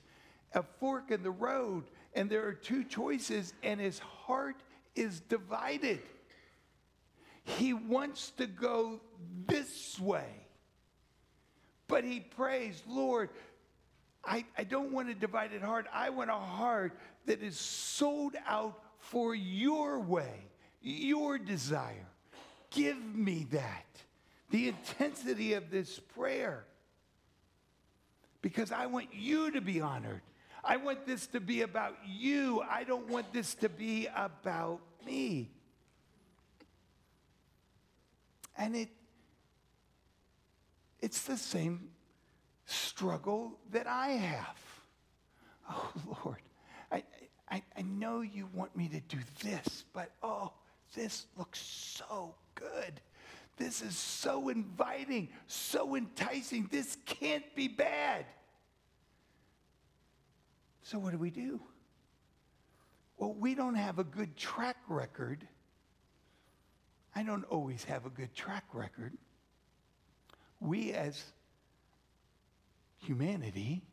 a 0.54 0.64
fork 0.64 1.12
in 1.12 1.24
the 1.24 1.32
road, 1.32 1.86
and 2.14 2.30
there 2.30 2.46
are 2.46 2.54
two 2.54 2.84
choices, 2.84 3.54
and 3.64 3.80
his 3.80 4.00
heart 4.00 4.62
is 4.96 5.20
divided. 5.22 6.02
He 7.44 7.74
wants 7.74 8.32
to 8.32 8.48
go 8.48 9.00
this 9.46 10.00
way 10.00 10.47
but 11.88 12.04
he 12.04 12.20
prays, 12.20 12.82
Lord, 12.88 13.30
I, 14.24 14.46
I 14.58 14.64
don't 14.64 14.92
want 14.92 15.10
a 15.10 15.16
divided 15.16 15.62
heart. 15.62 15.88
I 15.94 16.10
want 16.10 16.30
a 16.30 16.34
heart 16.34 16.94
that 17.26 17.42
is 17.42 17.58
sold 17.58 18.36
out 18.46 18.82
for 19.00 19.34
your 19.34 20.00
way, 20.00 20.50
your 20.82 21.38
desire. 21.38 22.08
Give 22.72 22.98
me 23.16 23.48
that. 23.52 23.86
The 24.50 24.70
intensity 24.70 25.54
of 25.54 25.70
this 25.72 26.00
prayer. 26.00 26.66
Because 28.42 28.72
I 28.72 28.86
want 28.86 29.14
you 29.14 29.52
to 29.52 29.62
be 29.62 29.82
honored. 29.82 30.22
I 30.64 30.78
want 30.78 31.06
this 31.06 31.28
to 31.28 31.40
be 31.40 31.62
about 31.62 31.96
you. 32.06 32.62
I 32.70 32.84
don't 32.84 33.08
want 33.08 33.32
this 33.32 33.56
to 33.56 33.70
be 33.70 34.08
about 34.14 34.82
me. 35.06 35.50
And 38.58 38.76
it 38.76 38.90
it's 41.00 41.24
the 41.24 41.38
same 41.38 41.90
struggle 42.66 43.60
that 43.72 43.88
I 43.88 44.10
have. 44.10 44.58
Oh, 45.70 45.92
Lord, 46.24 46.42
I, 46.92 47.04
I, 47.50 47.64
I 47.78 47.82
know 47.82 48.22
you 48.22 48.48
want 48.54 48.76
me 48.76 48.88
to 48.90 49.00
do 49.02 49.18
this, 49.44 49.86
but 49.94 50.12
oh, 50.24 50.54
this 50.96 51.26
looks 51.38 51.60
so 51.60 52.36
good. 52.56 53.02
This 53.58 53.82
is 53.82 53.98
so 53.98 54.50
inviting, 54.50 55.30
so 55.48 55.96
enticing. 55.96 56.68
This 56.72 56.98
can't 57.06 57.44
be 57.56 57.68
bad. 57.68 58.26
So, 60.84 61.00
what 61.00 61.12
do 61.12 61.18
we 61.18 61.32
do? 61.32 61.60
Well, 63.18 63.34
we 63.34 63.56
don't 63.56 63.76
have 63.76 63.98
a 64.00 64.04
good 64.04 64.38
track 64.38 64.78
record. 64.88 65.46
I 67.16 67.24
don't 67.24 67.44
always 67.46 67.84
have 67.86 68.06
a 68.06 68.10
good 68.10 68.34
track 68.36 68.64
record 68.74 69.18
we 70.60 70.94
as 70.94 71.22
humanity 73.00 73.84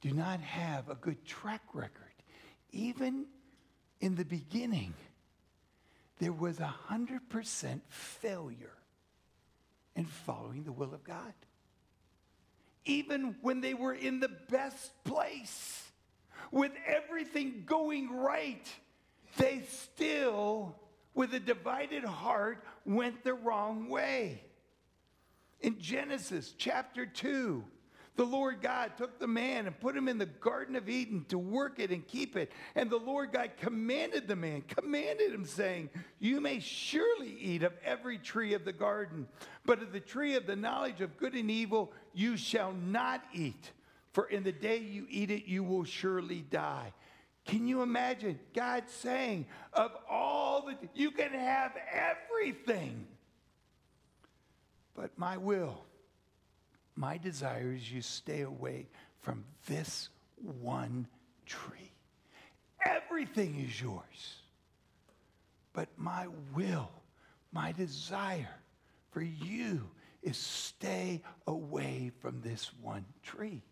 do 0.00 0.12
not 0.12 0.40
have 0.40 0.88
a 0.88 0.94
good 0.94 1.24
track 1.24 1.62
record. 1.72 1.90
Even 2.72 3.26
in 4.00 4.16
the 4.16 4.24
beginning, 4.24 4.94
there 6.18 6.32
was 6.32 6.58
a 6.60 6.74
100% 6.90 7.80
failure 7.88 8.76
in 9.94 10.04
following 10.04 10.64
the 10.64 10.72
will 10.72 10.94
of 10.94 11.04
God. 11.04 11.32
Even 12.84 13.36
when 13.42 13.60
they 13.60 13.74
were 13.74 13.94
in 13.94 14.18
the 14.18 14.30
best 14.50 14.92
place, 15.04 15.82
with 16.50 16.72
everything 16.86 17.62
going 17.64 18.10
right, 18.10 18.66
they 19.36 19.62
still, 19.68 20.74
with 21.14 21.32
a 21.34 21.40
divided 21.40 22.04
heart, 22.04 22.64
went 22.84 23.22
the 23.22 23.34
wrong 23.34 23.88
way. 23.88 24.42
In 25.62 25.78
Genesis 25.78 26.54
chapter 26.58 27.06
2, 27.06 27.64
the 28.16 28.24
Lord 28.24 28.60
God 28.60 28.92
took 28.98 29.18
the 29.18 29.26
man 29.26 29.66
and 29.66 29.78
put 29.80 29.96
him 29.96 30.06
in 30.06 30.18
the 30.18 30.26
Garden 30.26 30.76
of 30.76 30.88
Eden 30.88 31.24
to 31.28 31.38
work 31.38 31.78
it 31.78 31.90
and 31.90 32.06
keep 32.06 32.36
it. 32.36 32.52
And 32.74 32.90
the 32.90 32.98
Lord 32.98 33.32
God 33.32 33.52
commanded 33.58 34.28
the 34.28 34.36
man, 34.36 34.62
commanded 34.62 35.32
him, 35.32 35.46
saying, 35.46 35.88
You 36.18 36.40
may 36.40 36.58
surely 36.58 37.34
eat 37.40 37.62
of 37.62 37.72
every 37.82 38.18
tree 38.18 38.52
of 38.52 38.66
the 38.66 38.72
garden, 38.72 39.28
but 39.64 39.80
of 39.80 39.92
the 39.92 40.00
tree 40.00 40.34
of 40.34 40.46
the 40.46 40.56
knowledge 40.56 41.00
of 41.00 41.16
good 41.16 41.34
and 41.34 41.50
evil 41.50 41.92
you 42.12 42.36
shall 42.36 42.72
not 42.72 43.24
eat. 43.32 43.70
For 44.12 44.26
in 44.26 44.42
the 44.42 44.52
day 44.52 44.78
you 44.78 45.06
eat 45.08 45.30
it, 45.30 45.46
you 45.46 45.64
will 45.64 45.84
surely 45.84 46.42
die. 46.50 46.92
Can 47.46 47.66
you 47.66 47.82
imagine 47.82 48.38
God 48.54 48.84
saying, 48.88 49.46
Of 49.72 49.92
all 50.08 50.66
the, 50.66 50.76
you 50.94 51.12
can 51.12 51.32
have 51.32 51.72
everything 51.90 53.06
but 54.94 55.10
my 55.16 55.36
will, 55.36 55.84
my 56.96 57.18
desire 57.18 57.72
is 57.72 57.90
you 57.90 58.02
stay 58.02 58.42
away 58.42 58.88
from 59.20 59.44
this 59.66 60.08
one 60.60 61.06
tree. 61.46 61.92
Everything 62.84 63.64
is 63.66 63.80
yours. 63.80 64.36
But 65.72 65.88
my 65.96 66.26
will, 66.54 66.90
my 67.52 67.72
desire 67.72 68.60
for 69.10 69.22
you 69.22 69.88
is 70.22 70.36
stay 70.36 71.22
away 71.46 72.12
from 72.20 72.40
this 72.42 72.70
one 72.82 73.04
tree. 73.22 73.62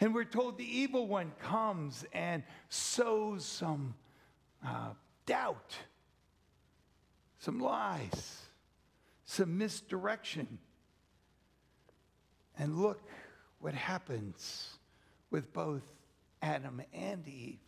And 0.00 0.14
we're 0.14 0.24
told 0.24 0.58
the 0.58 0.78
evil 0.78 1.06
one 1.06 1.32
comes 1.40 2.04
and 2.12 2.42
sows 2.68 3.44
some 3.44 3.94
uh, 4.66 4.90
doubt, 5.26 5.76
some 7.38 7.60
lies 7.60 8.47
some 9.28 9.58
misdirection. 9.58 10.58
And 12.58 12.78
look 12.78 13.02
what 13.60 13.74
happens 13.74 14.78
with 15.30 15.52
both 15.52 15.82
Adam 16.40 16.80
and 16.94 17.28
Eve. 17.28 17.58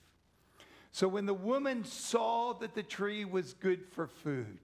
So 0.90 1.06
when 1.06 1.26
the 1.26 1.34
woman 1.34 1.84
saw 1.84 2.54
that 2.54 2.74
the 2.74 2.82
tree 2.82 3.26
was 3.26 3.52
good 3.52 3.84
for 3.92 4.06
food, 4.06 4.58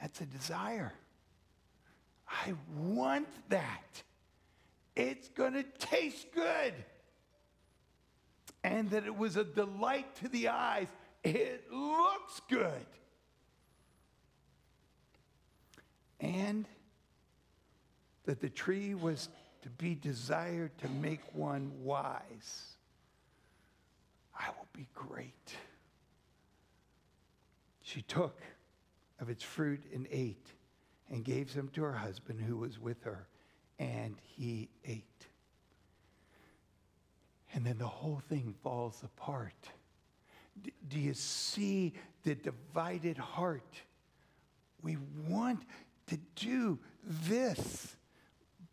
That's 0.00 0.20
a 0.20 0.26
desire. 0.26 0.92
I 2.28 2.52
want 2.76 3.28
that. 3.48 4.02
It's 4.96 5.28
going 5.28 5.54
to 5.54 5.62
taste 5.62 6.26
good. 6.34 6.74
And 8.62 8.90
that 8.90 9.06
it 9.06 9.16
was 9.16 9.36
a 9.36 9.44
delight 9.44 10.14
to 10.16 10.28
the 10.28 10.48
eyes. 10.48 10.88
It 11.22 11.72
looks 11.72 12.40
good. 12.48 12.86
And 16.24 16.64
that 18.24 18.40
the 18.40 18.48
tree 18.48 18.94
was 18.94 19.28
to 19.62 19.68
be 19.70 19.94
desired 19.94 20.76
to 20.78 20.88
make 20.88 21.20
one 21.34 21.70
wise. 21.82 22.76
I 24.38 24.48
will 24.48 24.68
be 24.72 24.88
great. 24.94 25.54
She 27.82 28.00
took 28.02 28.40
of 29.20 29.28
its 29.28 29.42
fruit 29.42 29.82
and 29.92 30.06
ate 30.10 30.46
and 31.10 31.22
gave 31.24 31.50
some 31.50 31.68
to 31.68 31.82
her 31.82 31.92
husband 31.92 32.40
who 32.40 32.56
was 32.56 32.80
with 32.80 33.02
her, 33.02 33.28
and 33.78 34.16
he 34.22 34.70
ate. 34.86 35.04
And 37.52 37.66
then 37.66 37.76
the 37.76 37.86
whole 37.86 38.22
thing 38.28 38.54
falls 38.62 39.02
apart. 39.04 39.68
D- 40.62 40.72
do 40.88 40.98
you 40.98 41.12
see 41.12 41.92
the 42.22 42.34
divided 42.34 43.18
heart? 43.18 43.82
We 44.82 44.96
want 45.28 45.62
to 46.06 46.18
do 46.36 46.78
this, 47.02 47.96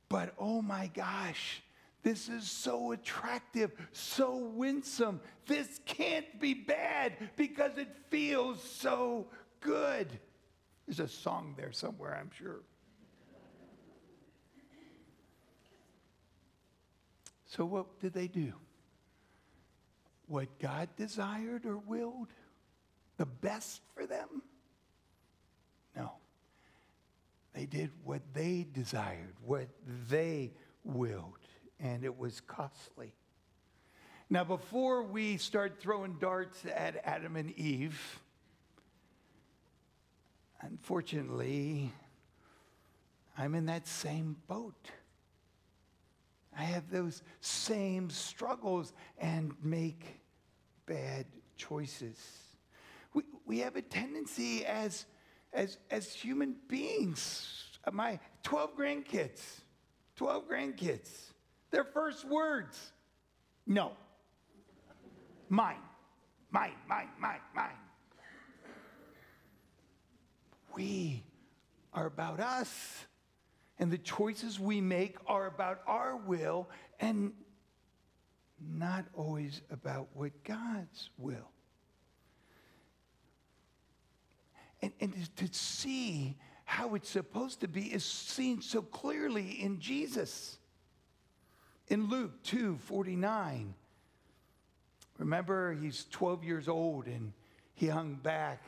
but 0.09 0.33
oh 0.37 0.61
my 0.61 0.87
gosh, 0.93 1.61
this 2.03 2.29
is 2.29 2.49
so 2.49 2.91
attractive, 2.93 3.71
so 3.91 4.35
winsome. 4.35 5.21
This 5.45 5.79
can't 5.85 6.39
be 6.39 6.53
bad 6.53 7.13
because 7.35 7.77
it 7.77 7.89
feels 8.09 8.63
so 8.63 9.27
good. 9.59 10.07
There's 10.87 10.99
a 10.99 11.07
song 11.07 11.53
there 11.57 11.71
somewhere, 11.71 12.17
I'm 12.19 12.31
sure. 12.37 12.61
So, 17.45 17.65
what 17.65 17.99
did 17.99 18.13
they 18.13 18.27
do? 18.27 18.53
What 20.27 20.47
God 20.59 20.87
desired 20.95 21.65
or 21.65 21.77
willed? 21.77 22.29
The 23.17 23.25
best 23.25 23.81
for 23.93 24.05
them? 24.05 24.41
No. 25.95 26.13
They 27.53 27.65
did 27.65 27.91
what 28.03 28.21
they 28.33 28.65
desired, 28.73 29.35
what 29.43 29.67
they 30.09 30.53
willed 30.83 31.37
and 31.81 32.03
it 32.03 32.17
was 32.17 32.41
costly. 32.41 33.13
Now, 34.29 34.43
before 34.43 35.03
we 35.03 35.37
start 35.37 35.79
throwing 35.79 36.17
darts 36.19 36.63
at 36.65 37.01
Adam 37.03 37.35
and 37.35 37.51
Eve, 37.59 38.19
unfortunately, 40.61 41.91
I'm 43.37 43.55
in 43.55 43.65
that 43.65 43.87
same 43.87 44.37
boat. 44.47 44.89
I 46.57 46.63
have 46.63 46.89
those 46.89 47.23
same 47.41 48.09
struggles 48.09 48.93
and 49.17 49.53
make 49.63 50.21
bad 50.85 51.25
choices. 51.57 52.17
We, 53.13 53.23
we 53.45 53.59
have 53.59 53.75
a 53.75 53.81
tendency 53.81 54.65
as, 54.65 55.05
as, 55.53 55.77
as 55.89 56.13
human 56.13 56.55
beings, 56.67 57.65
uh, 57.85 57.91
my 57.91 58.19
12 58.43 58.77
grandkids, 58.77 59.41
12 60.15 60.49
grandkids, 60.49 61.09
their 61.71 61.83
first 61.83 62.25
words 62.25 62.91
no. 63.65 63.93
Mine, 65.49 65.81
mine, 66.49 66.73
mine, 66.87 67.09
mine, 67.19 67.39
mine. 67.55 67.69
We 70.75 71.23
are 71.93 72.05
about 72.05 72.39
us. 72.39 73.05
And 73.79 73.91
the 73.91 73.97
choices 73.97 74.59
we 74.59 74.79
make 74.79 75.17
are 75.25 75.47
about 75.47 75.81
our 75.87 76.15
will 76.15 76.69
and 76.99 77.33
not 78.59 79.05
always 79.13 79.61
about 79.71 80.07
what 80.13 80.31
God's 80.43 81.09
will. 81.17 81.49
And, 84.81 84.91
and 84.99 85.35
to 85.37 85.47
see 85.51 86.37
how 86.65 86.95
it's 86.95 87.09
supposed 87.09 87.59
to 87.61 87.67
be 87.67 87.93
is 87.93 88.05
seen 88.05 88.61
so 88.61 88.81
clearly 88.81 89.61
in 89.61 89.79
Jesus. 89.79 90.57
In 91.89 92.09
Luke 92.09 92.43
2 92.43 92.77
49, 92.77 93.73
remember 95.17 95.73
he's 95.73 96.05
12 96.11 96.43
years 96.43 96.67
old 96.69 97.07
and 97.07 97.33
he 97.73 97.87
hung 97.87 98.15
back 98.15 98.63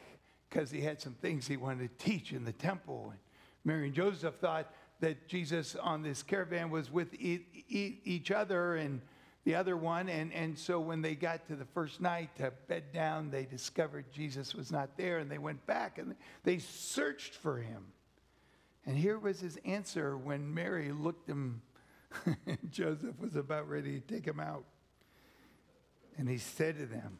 because 0.49 0.69
he 0.69 0.81
had 0.81 1.01
some 1.01 1.13
things 1.13 1.47
he 1.47 1.57
wanted 1.57 1.97
to 1.97 2.05
teach 2.05 2.31
in 2.31 2.43
the 2.43 2.51
temple. 2.51 3.07
And 3.11 3.19
Mary 3.63 3.85
and 3.85 3.95
Joseph 3.95 4.35
thought 4.35 4.71
that 4.99 5.27
Jesus 5.27 5.75
on 5.75 6.03
this 6.03 6.21
caravan 6.21 6.69
was 6.69 6.91
with 6.91 7.13
e- 7.15 7.45
e- 7.69 7.99
each 8.03 8.31
other 8.31 8.75
and 8.75 9.01
the 9.43 9.55
other 9.55 9.75
one. 9.75 10.09
And, 10.09 10.33
and 10.33 10.57
so 10.57 10.79
when 10.79 11.01
they 11.01 11.15
got 11.15 11.47
to 11.47 11.55
the 11.55 11.65
first 11.65 12.01
night 12.01 12.35
to 12.37 12.51
bed 12.67 12.93
down, 12.93 13.29
they 13.29 13.45
discovered 13.45 14.05
Jesus 14.11 14.55
was 14.55 14.71
not 14.71 14.97
there 14.97 15.19
and 15.19 15.29
they 15.29 15.37
went 15.37 15.65
back 15.65 15.97
and 15.97 16.15
they 16.43 16.59
searched 16.59 17.35
for 17.35 17.57
him. 17.57 17.85
And 18.85 18.97
here 18.97 19.17
was 19.17 19.39
his 19.39 19.57
answer 19.65 20.17
when 20.17 20.53
Mary 20.53 20.91
looked 20.91 21.29
him 21.29 21.61
Joseph 22.71 23.19
was 23.19 23.35
about 23.35 23.69
ready 23.69 23.99
to 23.99 24.07
take 24.07 24.25
him 24.25 24.39
out. 24.39 24.63
And 26.17 26.29
he 26.29 26.37
said 26.37 26.77
to 26.77 26.85
them, 26.85 27.19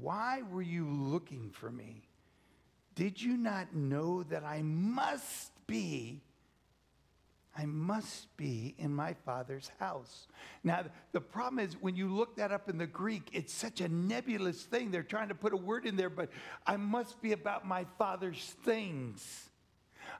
Why 0.00 0.42
were 0.42 0.62
you 0.62 0.88
looking 0.88 1.50
for 1.50 1.70
me? 1.70 2.08
Did 2.94 3.20
you 3.20 3.36
not 3.36 3.74
know 3.74 4.22
that 4.24 4.44
I 4.44 4.62
must 4.62 5.50
be? 5.66 6.22
I 7.56 7.66
must 7.66 8.36
be 8.36 8.74
in 8.78 8.92
my 8.92 9.14
father's 9.24 9.70
house. 9.78 10.26
Now, 10.64 10.84
the 11.12 11.20
problem 11.20 11.64
is 11.64 11.74
when 11.80 11.94
you 11.94 12.08
look 12.08 12.36
that 12.36 12.50
up 12.50 12.68
in 12.68 12.78
the 12.78 12.86
Greek, 12.86 13.30
it's 13.32 13.52
such 13.52 13.80
a 13.80 13.88
nebulous 13.88 14.62
thing. 14.62 14.90
They're 14.90 15.02
trying 15.02 15.28
to 15.28 15.34
put 15.34 15.52
a 15.52 15.56
word 15.56 15.86
in 15.86 15.96
there, 15.96 16.10
but 16.10 16.30
I 16.66 16.76
must 16.76 17.22
be 17.22 17.32
about 17.32 17.66
my 17.66 17.86
father's 17.96 18.56
things. 18.64 19.50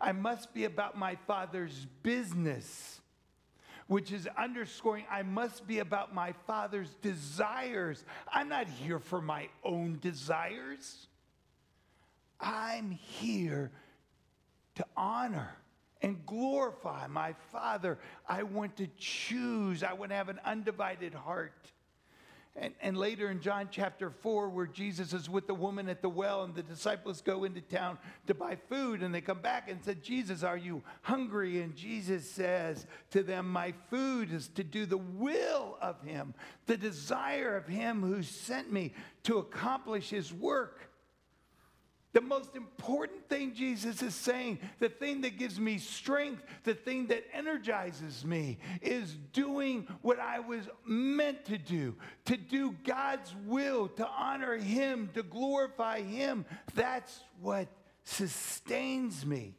I 0.01 0.12
must 0.12 0.55
be 0.55 0.64
about 0.64 0.97
my 0.97 1.16
father's 1.27 1.87
business 2.03 3.01
which 3.87 4.12
is 4.12 4.27
underscoring 4.38 5.05
I 5.11 5.23
must 5.23 5.66
be 5.66 5.81
about 5.81 6.14
my 6.14 6.33
Father's 6.47 6.88
desires. 7.03 8.05
I'm 8.33 8.49
not 8.49 8.66
here 8.66 8.99
for 8.99 9.20
my 9.20 9.49
own 9.62 9.99
desires. 10.01 11.07
I'm 12.40 12.90
here 12.90 13.73
to 14.77 14.87
honor 14.97 15.57
and 16.05 16.27
glorify 16.27 17.07
my 17.07 17.35
Father. 17.51 17.99
I 18.29 18.43
want 18.43 18.77
to 18.77 18.87
choose, 18.99 19.83
I 19.83 19.95
want 19.95 20.11
to 20.11 20.17
have 20.17 20.29
an 20.29 20.38
undivided 20.45 21.14
heart. 21.14 21.73
And, 22.57 22.75
and 22.83 22.97
later 22.99 23.31
in 23.31 23.40
John 23.40 23.69
chapter 23.71 24.11
4, 24.11 24.51
where 24.51 24.67
Jesus 24.67 25.14
is 25.14 25.31
with 25.31 25.47
the 25.47 25.55
woman 25.55 25.88
at 25.88 26.03
the 26.03 26.11
well, 26.11 26.45
and 26.45 26.55
the 26.55 26.62
disciples 26.62 27.23
go 27.23 27.45
into 27.45 27.62
town 27.62 27.97
to 28.27 28.35
buy 28.35 28.59
food, 28.69 29.03
and 29.03 29.14
they 29.14 29.23
come 29.23 29.40
back 29.40 29.71
and 29.71 29.83
said, 29.83 30.05
Jesus, 30.05 30.43
are 30.43 30.59
you 30.59 30.83
hungry? 31.01 31.62
And 31.62 31.75
Jesus 31.75 32.31
says 32.31 32.87
to 33.11 33.23
them, 33.23 33.49
My 33.49 33.73
food 33.88 34.31
is 34.31 34.49
to 34.49 34.62
do 34.62 34.85
the 34.85 34.99
will 34.99 35.79
of 35.81 36.03
him, 36.03 36.35
the 36.67 36.77
desire 36.77 37.57
of 37.57 37.67
him 37.67 38.03
who 38.03 38.23
sent 38.23 38.71
me 38.71 38.93
to 39.23 39.38
accomplish 39.38 40.11
his 40.11 40.35
work. 40.35 40.90
The 42.14 42.20
most 42.20 42.55
important 42.55 43.29
thing 43.29 43.55
Jesus 43.55 44.00
is 44.00 44.14
saying, 44.14 44.61
the 44.79 44.88
thing 44.88 45.22
that 45.22 45.37
gives 45.37 45.59
me 45.59 45.79
strength, 45.79 46.44
the 46.62 46.72
thing 46.72 47.09
that 47.09 47.24
energizes 47.33 48.24
me, 48.24 48.59
is 48.81 49.16
doing 49.33 49.88
what 50.00 50.20
I 50.20 50.38
was 50.38 50.68
meant 50.87 51.44
to 51.46 51.59
do, 51.59 51.96
to 52.27 52.37
do 52.37 52.77
God's 52.85 53.35
will, 53.46 53.88
to 53.88 54.07
honor 54.07 54.57
Him, 54.57 55.11
to 55.14 55.24
glorify 55.24 56.03
Him. 56.03 56.46
That's 56.77 57.18
what 57.40 57.66
sustains 58.05 59.27
me. 59.27 59.57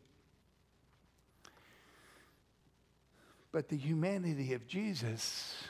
But 3.51 3.67
the 3.67 3.77
humanity 3.77 4.53
of 4.53 4.65
Jesus, 4.65 5.61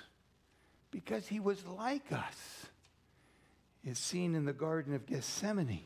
because 0.91 1.25
He 1.25 1.39
was 1.39 1.65
like 1.65 2.11
us, 2.11 2.67
is 3.83 3.97
seen 3.97 4.35
in 4.35 4.45
the 4.45 4.53
Garden 4.53 4.93
of 4.93 5.07
Gethsemane 5.07 5.81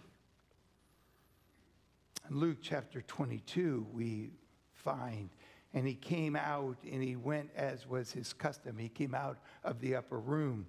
in 2.30 2.40
Luke 2.40 2.58
chapter 2.62 3.02
22, 3.02 3.88
we 3.94 4.32
find, 4.74 5.30
and 5.74 5.88
he 5.88 5.96
came 5.96 6.36
out 6.36 6.78
and 6.90 7.04
he 7.04 7.16
went 7.16 7.50
as 7.56 7.88
was 7.88 8.12
his 8.12 8.34
custom. 8.34 8.78
He 8.78 8.90
came 8.90 9.16
out 9.16 9.38
of 9.64 9.80
the 9.82 9.96
upper 9.96 10.20
room 10.20 10.68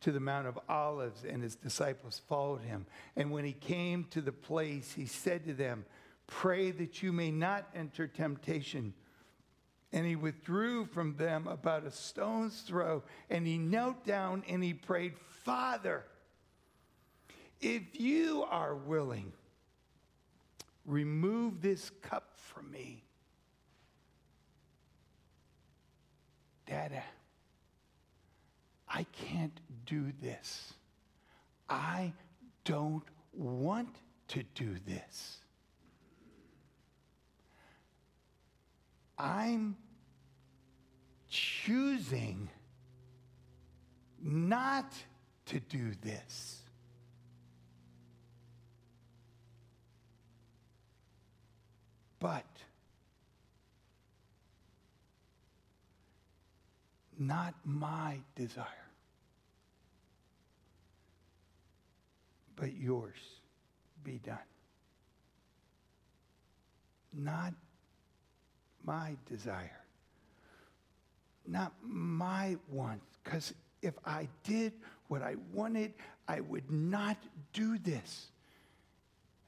to 0.00 0.12
the 0.12 0.20
Mount 0.20 0.46
of 0.46 0.58
Olives, 0.68 1.24
and 1.24 1.42
his 1.42 1.56
disciples 1.56 2.20
followed 2.28 2.62
him. 2.62 2.86
And 3.16 3.30
when 3.30 3.44
he 3.44 3.52
came 3.52 4.04
to 4.10 4.20
the 4.20 4.32
place, 4.32 4.92
he 4.92 5.06
said 5.06 5.44
to 5.46 5.54
them, 5.54 5.84
Pray 6.26 6.70
that 6.72 7.02
you 7.02 7.12
may 7.12 7.30
not 7.30 7.68
enter 7.74 8.06
temptation. 8.06 8.92
And 9.92 10.04
he 10.04 10.16
withdrew 10.16 10.86
from 10.86 11.16
them 11.16 11.46
about 11.46 11.86
a 11.86 11.90
stone's 11.90 12.60
throw, 12.62 13.04
and 13.30 13.46
he 13.46 13.58
knelt 13.58 14.04
down 14.04 14.42
and 14.48 14.62
he 14.62 14.74
prayed, 14.74 15.14
Father, 15.44 16.04
if 17.60 17.82
you 17.98 18.44
are 18.50 18.74
willing, 18.74 19.32
remove 20.86 21.60
this 21.60 21.90
cup 22.02 22.30
from 22.36 22.70
me. 22.70 23.02
Dada, 26.66 27.02
I 28.88 29.04
can't 29.12 29.58
do 29.84 30.12
this. 30.22 30.72
I 31.68 32.12
don't 32.64 33.04
want 33.32 33.94
to 34.28 34.42
do 34.54 34.76
this. 34.86 35.38
I'm 39.18 39.76
choosing 41.28 42.48
not 44.22 44.92
to 45.46 45.60
do 45.60 45.92
this. 46.02 46.62
But 52.18 52.44
not 57.18 57.54
my 57.64 58.18
desire, 58.34 58.64
but 62.56 62.74
yours 62.74 63.18
be 64.04 64.18
done. 64.24 64.38
Not 67.12 67.54
my 68.84 69.16
desire, 69.28 69.82
not 71.46 71.72
my 71.82 72.56
wants, 72.68 73.06
because 73.22 73.54
if 73.82 73.94
I 74.04 74.28
did 74.42 74.72
what 75.08 75.22
I 75.22 75.36
wanted, 75.52 75.94
I 76.28 76.40
would 76.40 76.70
not 76.70 77.16
do 77.52 77.78
this. 77.78 78.28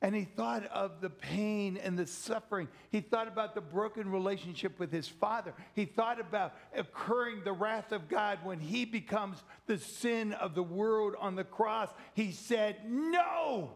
And 0.01 0.15
he 0.15 0.25
thought 0.25 0.65
of 0.67 1.01
the 1.01 1.11
pain 1.11 1.77
and 1.77 1.99
the 1.99 2.07
suffering. 2.07 2.69
He 2.91 3.01
thought 3.01 3.27
about 3.27 3.57
the 3.57 3.61
broken 3.61 4.13
relationship 4.13 4.79
with 4.79 4.93
his 4.93 5.09
father. 5.09 5.55
He 5.75 5.87
thought 5.87 6.21
about 6.21 6.55
occurring 6.75 7.43
the 7.43 7.53
wrath 7.53 7.91
of 7.91 8.09
God 8.09 8.39
when 8.45 8.61
he 8.61 8.85
becomes 8.85 9.43
the 9.67 9.79
sin 9.79 10.35
of 10.35 10.55
the 10.55 10.63
world 10.63 11.15
on 11.19 11.35
the 11.35 11.43
cross. 11.43 11.89
He 12.15 12.31
said, 12.31 12.77
No, 12.87 13.73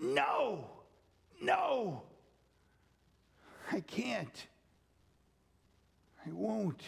no, 0.00 0.70
no. 1.40 2.04
I 3.70 3.80
can't. 3.80 4.46
I 6.26 6.32
won't. 6.32 6.82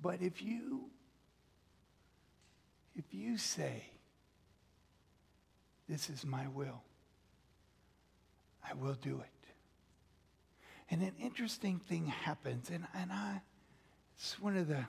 But 0.00 0.22
if 0.22 0.42
you 0.42 0.90
if 2.94 3.12
you 3.12 3.36
say 3.36 3.82
this 5.88 6.10
is 6.10 6.24
my 6.24 6.48
will, 6.48 6.82
I 8.68 8.74
will 8.74 8.94
do 8.94 9.20
it. 9.20 9.30
And 10.90 11.02
an 11.02 11.14
interesting 11.20 11.78
thing 11.78 12.06
happens, 12.06 12.70
and, 12.70 12.86
and 12.94 13.10
I 13.12 13.40
it's 14.16 14.40
one 14.40 14.56
of 14.56 14.68
the 14.68 14.84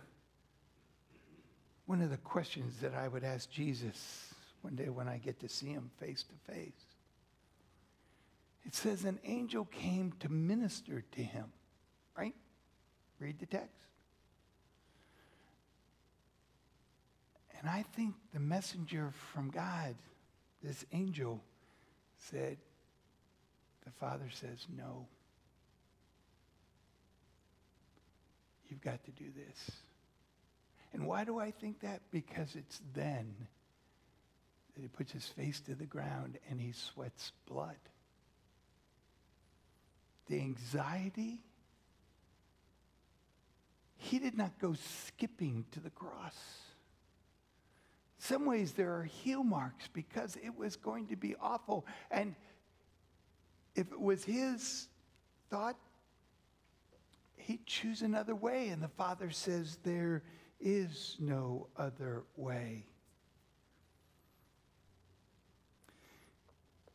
one 1.86 2.02
of 2.02 2.10
the 2.10 2.18
questions 2.18 2.82
that 2.82 2.94
I 2.94 3.08
would 3.08 3.24
ask 3.24 3.50
Jesus 3.50 4.34
one 4.62 4.76
day 4.76 4.90
when 4.90 5.08
I 5.08 5.18
get 5.18 5.40
to 5.40 5.48
see 5.48 5.68
him 5.68 5.90
face 6.00 6.24
to 6.24 6.54
face. 6.54 6.86
It 8.66 8.76
says 8.76 9.06
an 9.06 9.20
angel 9.24 9.64
came 9.66 10.12
to 10.20 10.30
minister 10.30 11.06
to 11.14 11.22
him, 11.22 11.46
right? 12.18 12.36
Read 13.20 13.40
the 13.40 13.46
text. 13.46 13.72
And 17.58 17.70
I 17.70 17.84
think 17.96 18.16
the 18.34 18.42
messenger 18.42 19.14
from 19.32 19.50
God, 19.50 19.96
this 20.64 20.86
angel, 20.92 21.44
said, 22.18 22.58
the 23.86 23.92
father 23.92 24.30
says, 24.32 24.66
no. 24.76 25.08
You've 28.70 28.82
got 28.82 29.04
to 29.06 29.12
do 29.12 29.26
this. 29.36 29.72
And 30.94 31.08
why 31.08 31.24
do 31.24 31.40
I 31.40 31.52
think 31.52 31.82
that? 31.82 32.02
Because 32.12 32.56
it's 32.56 32.82
then 32.94 33.34
that 34.76 34.82
he 34.82 34.88
puts 34.88 35.12
his 35.12 35.26
face 35.26 35.60
to 35.62 35.76
the 35.76 35.86
ground 35.86 36.38
and 36.50 36.60
he 36.60 36.72
sweats 36.72 37.32
blood 37.48 37.78
the 40.28 40.40
anxiety, 40.40 41.40
he 43.96 44.20
did 44.20 44.38
not 44.38 44.60
go 44.60 44.76
skipping 45.06 45.66
to 45.72 45.80
the 45.80 45.90
cross. 45.90 46.36
Some 48.20 48.46
ways 48.46 48.72
there 48.72 48.94
are 48.96 49.04
heel 49.04 49.44
marks 49.44 49.88
because 49.94 50.38
it 50.38 50.56
was 50.58 50.76
going 50.76 51.08
to 51.08 51.16
be 51.16 51.36
awful. 51.40 51.86
And 52.10 52.36
if 53.76 53.92
it 53.92 54.00
was 54.00 54.24
his 54.24 54.88
thought, 55.50 55.78
he'd 57.36 57.66
choose 57.66 58.02
another 58.02 58.34
way. 58.34 58.70
And 58.70 58.82
the 58.82 58.88
Father 58.88 59.30
says, 59.30 59.78
There 59.84 60.24
is 60.60 61.16
no 61.20 61.68
other 61.78 62.24
way. 62.36 62.86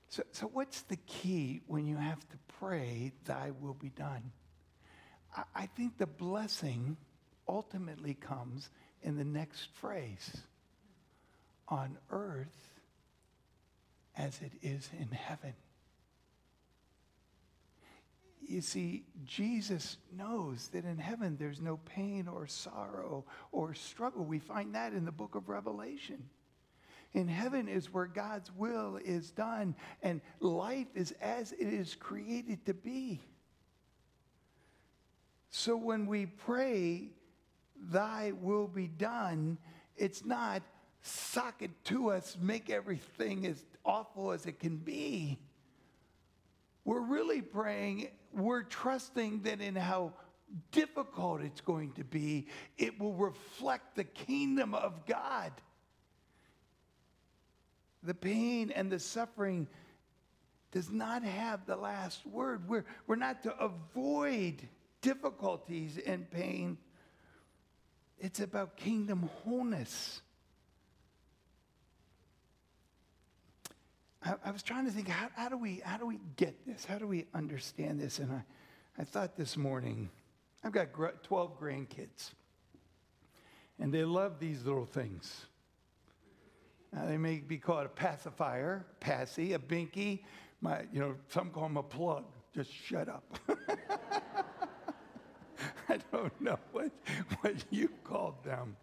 So, 0.08 0.24
so 0.32 0.46
what's 0.46 0.82
the 0.82 0.96
key 0.96 1.62
when 1.66 1.87
you 1.87 1.96
have 1.96 2.20
to 2.28 2.37
pray, 2.58 3.12
Thy 3.24 3.52
will 3.61 3.74
be 3.74 3.90
done? 3.90 4.32
I, 5.35 5.44
I 5.54 5.66
think 5.66 5.98
the 5.98 6.06
blessing 6.06 6.96
ultimately 7.48 8.14
comes 8.14 8.70
in 9.02 9.16
the 9.16 9.24
next 9.24 9.68
phrase 9.74 10.42
on 11.72 11.96
earth 12.11 12.68
as 14.14 14.38
it 14.42 14.52
is 14.61 14.90
in 15.00 15.08
heaven. 15.11 15.54
You 18.46 18.61
see, 18.61 19.04
Jesus 19.24 19.96
knows 20.14 20.68
that 20.74 20.85
in 20.85 20.98
heaven 20.98 21.38
there's 21.40 21.62
no 21.62 21.78
pain 21.78 22.28
or 22.28 22.46
sorrow 22.46 23.24
or 23.52 23.72
struggle. 23.72 24.22
We 24.22 24.38
find 24.38 24.74
that 24.74 24.92
in 24.92 25.06
the 25.06 25.12
book 25.12 25.35
of 25.35 25.48
Revelation. 25.48 26.22
In 27.14 27.26
heaven 27.26 27.68
is 27.68 27.90
where 27.90 28.06
God's 28.06 28.52
will 28.54 28.98
is 29.02 29.30
done, 29.30 29.74
and 30.02 30.20
life 30.40 30.88
is 30.94 31.12
as 31.22 31.52
it 31.52 31.68
is 31.68 31.94
created 31.94 32.66
to 32.66 32.74
be. 32.74 33.22
So 35.48 35.74
when 35.74 36.04
we 36.04 36.26
pray, 36.26 37.12
Thy 37.90 38.32
will 38.32 38.66
be 38.66 38.88
done, 38.88 39.56
it's 39.96 40.22
not 40.22 40.62
sock 41.03 41.62
it 41.62 41.71
to 41.85 42.11
us, 42.11 42.37
make 42.41 42.71
everything 42.71 43.47
as 43.47 43.62
awful 43.85 44.33
as 44.33 44.47
it 44.47 44.59
can 44.59 44.77
be. 44.77 45.38
We're 46.85 47.01
really 47.01 47.43
praying, 47.43 48.09
we're 48.33 48.62
trusting 48.62 49.43
that 49.43 49.61
in 49.61 49.77
how 49.77 50.15
difficult 50.71 51.43
it's 51.43 51.61
going 51.61 51.93
to 51.93 52.05
be, 52.05 52.47
it 52.77 52.99
will 52.99 53.15
reflect 53.15 53.97
the 53.97 54.05
kingdom 54.05 54.75
of 54.75 55.07
God 55.07 55.53
the 58.03 58.15
pain 58.15 58.71
and 58.71 58.91
the 58.91 58.99
suffering 58.99 59.69
does 60.73 60.91
not 60.91 61.23
have 61.23 61.67
the 61.67 61.77
last 61.77 62.27
word. 62.27 62.69
We're, 62.69 62.85
we're 63.07 63.17
not 63.17 63.43
to 63.45 63.57
avoid 63.59 64.69
difficulties 65.01 65.99
and 66.05 66.29
pain. 66.31 66.79
It's 68.19 68.41
about 68.41 68.77
kingdom 68.77 69.29
wholeness. 69.45 70.23
I, 74.24 74.35
I 74.46 74.50
was 74.50 74.62
trying 74.62 74.85
to 74.87 74.90
think, 74.90 75.08
how, 75.08 75.28
how, 75.35 75.48
do 75.48 75.56
we, 75.56 75.82
how 75.85 75.96
do 75.96 76.06
we 76.06 76.18
get 76.37 76.66
this? 76.66 76.85
How 76.85 76.98
do 76.98 77.06
we 77.06 77.26
understand 77.35 78.00
this? 78.00 78.18
And 78.18 78.32
I, 78.32 78.44
I 78.98 79.04
thought 79.04 79.37
this 79.37 79.56
morning, 79.56 80.11
I've 80.64 80.72
got 80.72 80.88
12 80.92 81.61
grandkids, 81.61 82.30
and 83.80 83.92
they 83.92 84.04
love 84.04 84.38
these 84.38 84.64
little 84.64 84.87
things. 84.87 85.46
Uh, 86.96 87.06
they 87.06 87.16
may 87.16 87.37
be 87.38 87.58
called 87.58 87.87
a 87.87 87.88
pacifier, 87.88 88.85
passy, 89.00 89.54
a 89.54 89.58
binky. 89.58 90.20
My, 90.61 90.82
you 90.92 91.00
know, 91.00 91.16
some 91.28 91.50
call 91.50 91.64
them 91.64 91.78
a 91.78 91.82
plug. 91.82 92.24
Just 92.54 92.72
shut 92.72 93.08
up. 93.08 93.38
I 95.88 95.98
don't 96.12 96.38
know 96.40 96.58
what, 96.72 96.90
what 97.40 97.54
you 97.70 97.88
called 98.04 98.44
them. 98.44 98.76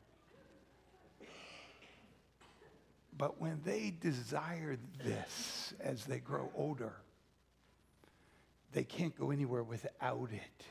But 3.19 3.39
when 3.39 3.61
they 3.63 3.93
desire 4.01 4.79
this 5.03 5.75
as 5.79 6.05
they 6.05 6.17
grow 6.17 6.49
older, 6.55 6.93
they 8.71 8.83
can't 8.83 9.15
go 9.15 9.29
anywhere 9.29 9.63
without 9.63 10.29
it. 10.31 10.65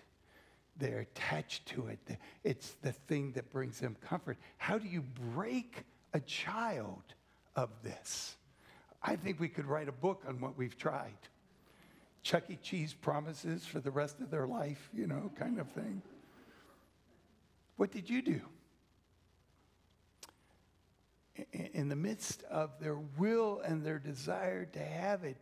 They're 0.77 1.01
attached 1.01 1.67
to 1.67 1.87
it. 1.87 2.19
It's 2.43 2.73
the 2.83 2.93
thing 2.93 3.33
that 3.33 3.53
brings 3.53 3.79
them 3.79 3.97
comfort. 4.01 4.39
How 4.57 4.79
do 4.79 4.89
you 4.89 5.03
break 5.35 5.85
a 6.13 6.21
child 6.21 7.03
of 7.59 7.71
this. 7.83 8.37
I 9.03 9.17
think 9.17 9.41
we 9.41 9.49
could 9.49 9.67
write 9.67 9.89
a 9.89 9.93
book 9.93 10.23
on 10.29 10.41
what 10.41 10.57
we've 10.57 10.77
tried. 10.77 11.17
Chuck 12.23 12.45
E. 12.49 12.59
Cheese 12.63 12.95
promises 12.95 13.65
for 13.65 13.81
the 13.81 13.91
rest 13.91 14.21
of 14.21 14.31
their 14.31 14.47
life, 14.47 14.91
you 14.93 15.07
know, 15.07 15.31
kind 15.39 15.59
of 15.59 15.69
thing. 15.71 16.03
What 17.77 17.91
did 17.91 18.09
you 18.09 18.23
do? 18.23 18.41
In 21.53 21.89
the 21.89 21.97
midst 21.97 22.43
of 22.45 22.71
their 22.81 22.97
will 23.17 23.61
and 23.65 23.85
their 23.85 23.99
desire 23.99 24.65
to 24.67 24.85
have 24.85 25.25
it, 25.25 25.37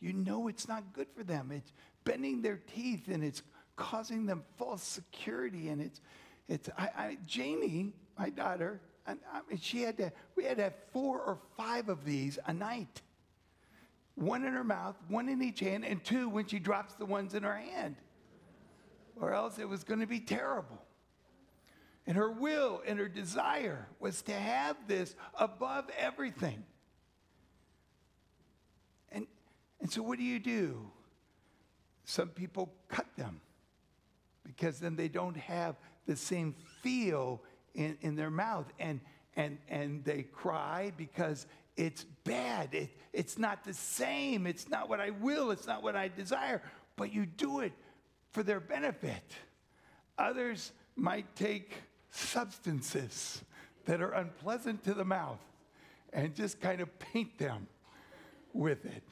you 0.00 0.12
know 0.12 0.48
it's 0.48 0.68
not 0.68 0.92
good 0.92 1.08
for 1.16 1.24
them. 1.24 1.50
It's 1.52 1.72
bending 2.04 2.42
their 2.42 2.60
teeth 2.74 3.08
and 3.08 3.22
it's 3.22 3.42
causing 3.76 4.26
them 4.26 4.42
false 4.56 4.82
security. 4.82 5.68
And 5.68 5.80
it's, 5.80 6.00
it's 6.48 6.68
I, 6.76 6.88
I, 6.96 7.18
Jamie, 7.26 7.92
my 8.18 8.30
daughter, 8.30 8.80
and 9.06 9.20
I 9.32 9.40
mean, 9.48 9.58
she 9.60 9.82
had 9.82 9.96
to, 9.98 10.12
we 10.34 10.44
had 10.44 10.56
to 10.56 10.64
have 10.64 10.74
four 10.92 11.20
or 11.20 11.38
five 11.56 11.88
of 11.88 12.04
these 12.04 12.38
a 12.46 12.52
night. 12.52 13.02
One 14.16 14.44
in 14.44 14.52
her 14.52 14.64
mouth, 14.64 14.96
one 15.08 15.28
in 15.28 15.42
each 15.42 15.60
hand, 15.60 15.84
and 15.84 16.02
two 16.02 16.28
when 16.28 16.46
she 16.46 16.58
drops 16.58 16.94
the 16.94 17.04
ones 17.04 17.34
in 17.34 17.42
her 17.42 17.56
hand. 17.56 17.96
Or 19.20 19.32
else 19.32 19.58
it 19.58 19.68
was 19.68 19.84
going 19.84 20.00
to 20.00 20.06
be 20.06 20.20
terrible. 20.20 20.82
And 22.06 22.16
her 22.16 22.30
will 22.30 22.82
and 22.86 22.98
her 22.98 23.08
desire 23.08 23.88
was 23.98 24.22
to 24.22 24.32
have 24.32 24.76
this 24.86 25.14
above 25.34 25.86
everything. 25.98 26.62
And, 29.10 29.26
and 29.80 29.90
so, 29.90 30.02
what 30.02 30.18
do 30.18 30.24
you 30.24 30.38
do? 30.38 30.90
Some 32.04 32.28
people 32.28 32.72
cut 32.88 33.06
them 33.16 33.40
because 34.44 34.78
then 34.78 34.94
they 34.94 35.08
don't 35.08 35.36
have 35.36 35.74
the 36.06 36.14
same 36.14 36.54
feel 36.80 37.42
in, 37.74 37.98
in 38.00 38.14
their 38.14 38.30
mouth. 38.30 38.66
And, 38.78 39.00
and, 39.34 39.58
and 39.68 40.04
they 40.04 40.22
cry 40.22 40.92
because 40.96 41.48
it's 41.76 42.04
bad. 42.22 42.72
It, 42.72 42.90
it's 43.12 43.36
not 43.36 43.64
the 43.64 43.74
same. 43.74 44.46
It's 44.46 44.68
not 44.68 44.88
what 44.88 45.00
I 45.00 45.10
will. 45.10 45.50
It's 45.50 45.66
not 45.66 45.82
what 45.82 45.96
I 45.96 46.06
desire. 46.06 46.62
But 46.94 47.12
you 47.12 47.26
do 47.26 47.60
it 47.60 47.72
for 48.30 48.44
their 48.44 48.60
benefit. 48.60 49.24
Others 50.16 50.72
might 50.94 51.34
take 51.34 51.74
substances 52.16 53.42
that 53.84 54.00
are 54.00 54.12
unpleasant 54.12 54.84
to 54.84 54.94
the 54.94 55.04
mouth 55.04 55.40
and 56.12 56.34
just 56.34 56.60
kind 56.60 56.80
of 56.80 56.98
paint 56.98 57.38
them 57.38 57.66
with 58.52 58.84
it. 58.84 59.02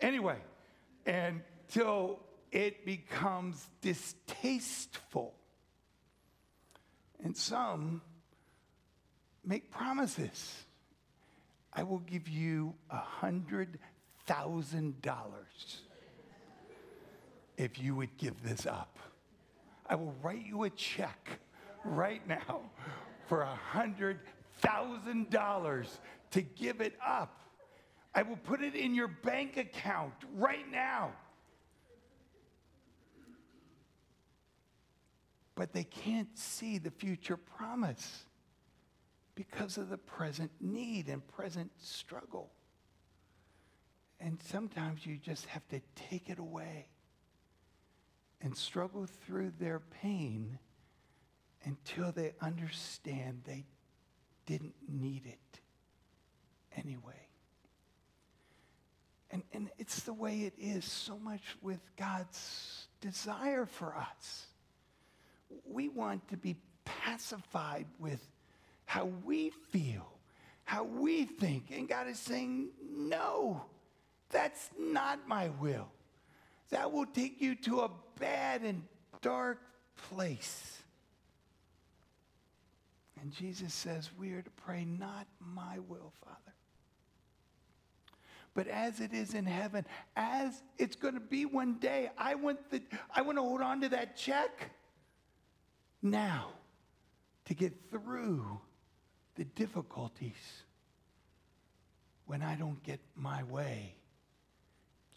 Anyway, 0.00 0.38
until 1.06 2.20
it 2.52 2.84
becomes 2.84 3.66
distasteful. 3.80 5.34
And 7.22 7.36
some 7.36 8.00
make 9.44 9.70
promises. 9.70 10.64
I 11.72 11.82
will 11.82 11.98
give 11.98 12.28
you 12.28 12.74
a 12.90 12.96
hundred 12.96 13.78
thousand 14.26 15.00
dollars 15.02 15.82
if 17.56 17.78
you 17.80 17.94
would 17.96 18.16
give 18.16 18.42
this 18.42 18.66
up. 18.66 18.98
I 19.86 19.94
will 19.96 20.14
write 20.22 20.44
you 20.46 20.64
a 20.64 20.70
check 20.70 21.40
right 21.84 22.26
now 22.26 22.60
for 23.26 23.42
a 23.42 23.54
hundred 23.54 24.20
thousand 24.60 25.30
dollars 25.30 26.00
to 26.30 26.42
give 26.42 26.80
it 26.80 26.94
up. 27.04 27.40
I 28.14 28.22
will 28.22 28.36
put 28.36 28.62
it 28.62 28.74
in 28.74 28.94
your 28.94 29.08
bank 29.08 29.56
account 29.56 30.14
right 30.34 30.68
now. 30.70 31.12
But 35.54 35.72
they 35.72 35.84
can't 35.84 36.36
see 36.38 36.78
the 36.78 36.90
future 36.90 37.36
promise 37.36 38.24
because 39.34 39.76
of 39.76 39.88
the 39.88 39.98
present 39.98 40.50
need 40.60 41.08
and 41.08 41.26
present 41.26 41.70
struggle. 41.78 42.50
And 44.20 44.38
sometimes 44.42 45.06
you 45.06 45.16
just 45.16 45.46
have 45.46 45.66
to 45.68 45.80
take 45.94 46.28
it 46.28 46.38
away 46.38 46.88
and 48.40 48.56
struggle 48.56 49.06
through 49.06 49.52
their 49.58 49.80
pain 49.80 50.58
until 51.64 52.12
they 52.12 52.34
understand 52.40 53.42
they 53.44 53.64
didn't 54.46 54.74
need 54.88 55.26
it 55.26 55.60
anyway. 56.76 57.28
And, 59.30 59.42
and 59.52 59.68
it's 59.78 60.02
the 60.02 60.12
way 60.12 60.40
it 60.40 60.54
is 60.58 60.84
so 60.84 61.18
much 61.18 61.42
with 61.60 61.80
God's 61.96 62.86
desire 63.00 63.66
for 63.66 63.94
us. 63.94 64.46
We 65.66 65.88
want 65.88 66.26
to 66.28 66.36
be 66.36 66.56
pacified 66.84 67.86
with 67.98 68.26
how 68.86 69.10
we 69.24 69.50
feel, 69.70 70.08
how 70.64 70.84
we 70.84 71.24
think. 71.24 71.70
And 71.70 71.86
God 71.88 72.08
is 72.08 72.18
saying, 72.18 72.68
no, 72.90 73.64
that's 74.30 74.70
not 74.78 75.28
my 75.28 75.50
will. 75.60 75.88
That 76.70 76.90
will 76.90 77.06
take 77.06 77.40
you 77.40 77.54
to 77.56 77.80
a 77.80 77.90
bad 78.18 78.62
and 78.62 78.82
dark 79.20 79.60
place. 80.08 80.77
And 83.20 83.32
Jesus 83.32 83.72
says, 83.74 84.10
We 84.18 84.32
are 84.32 84.42
to 84.42 84.50
pray, 84.50 84.84
not 84.84 85.26
my 85.40 85.78
will, 85.88 86.12
Father. 86.24 86.36
But 88.54 88.66
as 88.66 89.00
it 89.00 89.12
is 89.12 89.34
in 89.34 89.46
heaven, 89.46 89.84
as 90.16 90.62
it's 90.78 90.96
going 90.96 91.14
to 91.14 91.20
be 91.20 91.46
one 91.46 91.74
day, 91.74 92.10
I 92.18 92.34
want, 92.34 92.70
the, 92.70 92.82
I 93.14 93.22
want 93.22 93.38
to 93.38 93.42
hold 93.42 93.62
on 93.62 93.80
to 93.82 93.88
that 93.90 94.16
check 94.16 94.70
now 96.02 96.48
to 97.44 97.54
get 97.54 97.72
through 97.90 98.58
the 99.36 99.44
difficulties 99.44 100.64
when 102.26 102.42
I 102.42 102.56
don't 102.56 102.82
get 102.82 103.00
my 103.14 103.42
way. 103.44 103.94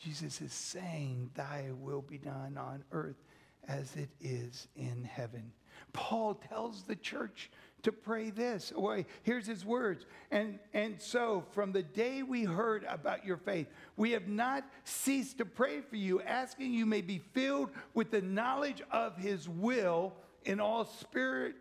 Jesus 0.03 0.41
is 0.41 0.53
saying, 0.53 1.31
Thy 1.35 1.69
will 1.79 2.01
be 2.01 2.17
done 2.17 2.57
on 2.57 2.83
earth 2.91 3.23
as 3.67 3.95
it 3.95 4.09
is 4.19 4.67
in 4.75 5.03
heaven. 5.03 5.51
Paul 5.93 6.35
tells 6.35 6.83
the 6.83 6.95
church 6.95 7.49
to 7.83 7.91
pray 7.91 8.29
this. 8.29 8.71
Well, 8.75 9.03
here's 9.23 9.47
his 9.47 9.65
words. 9.65 10.05
And, 10.29 10.59
and 10.73 11.01
so, 11.01 11.45
from 11.51 11.71
the 11.71 11.83
day 11.83 12.23
we 12.23 12.43
heard 12.43 12.85
about 12.87 13.25
your 13.25 13.37
faith, 13.37 13.67
we 13.97 14.11
have 14.11 14.27
not 14.27 14.63
ceased 14.83 15.37
to 15.39 15.45
pray 15.45 15.81
for 15.81 15.95
you, 15.95 16.21
asking 16.21 16.73
you 16.73 16.85
may 16.85 17.01
be 17.01 17.19
filled 17.33 17.71
with 17.93 18.11
the 18.11 18.21
knowledge 18.21 18.81
of 18.91 19.17
his 19.17 19.47
will 19.47 20.13
in 20.45 20.59
all 20.59 20.85
spirit 20.85 21.55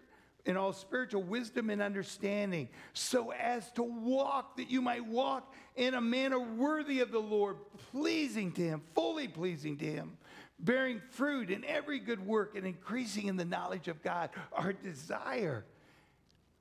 in 0.46 0.56
all 0.56 0.72
spiritual 0.72 1.22
wisdom 1.22 1.70
and 1.70 1.82
understanding, 1.82 2.68
so 2.92 3.30
as 3.32 3.70
to 3.72 3.82
walk, 3.82 4.56
that 4.56 4.70
you 4.70 4.80
might 4.80 5.04
walk 5.04 5.54
in 5.76 5.94
a 5.94 6.00
manner 6.00 6.40
worthy 6.40 7.00
of 7.00 7.10
the 7.10 7.20
Lord, 7.20 7.56
pleasing 7.90 8.52
to 8.52 8.62
Him, 8.62 8.82
fully 8.94 9.28
pleasing 9.28 9.76
to 9.78 9.84
Him, 9.84 10.16
bearing 10.58 11.00
fruit 11.10 11.50
in 11.50 11.64
every 11.64 11.98
good 11.98 12.24
work 12.24 12.56
and 12.56 12.66
increasing 12.66 13.26
in 13.26 13.36
the 13.36 13.44
knowledge 13.44 13.88
of 13.88 14.02
God. 14.02 14.30
Our 14.52 14.72
desire 14.72 15.64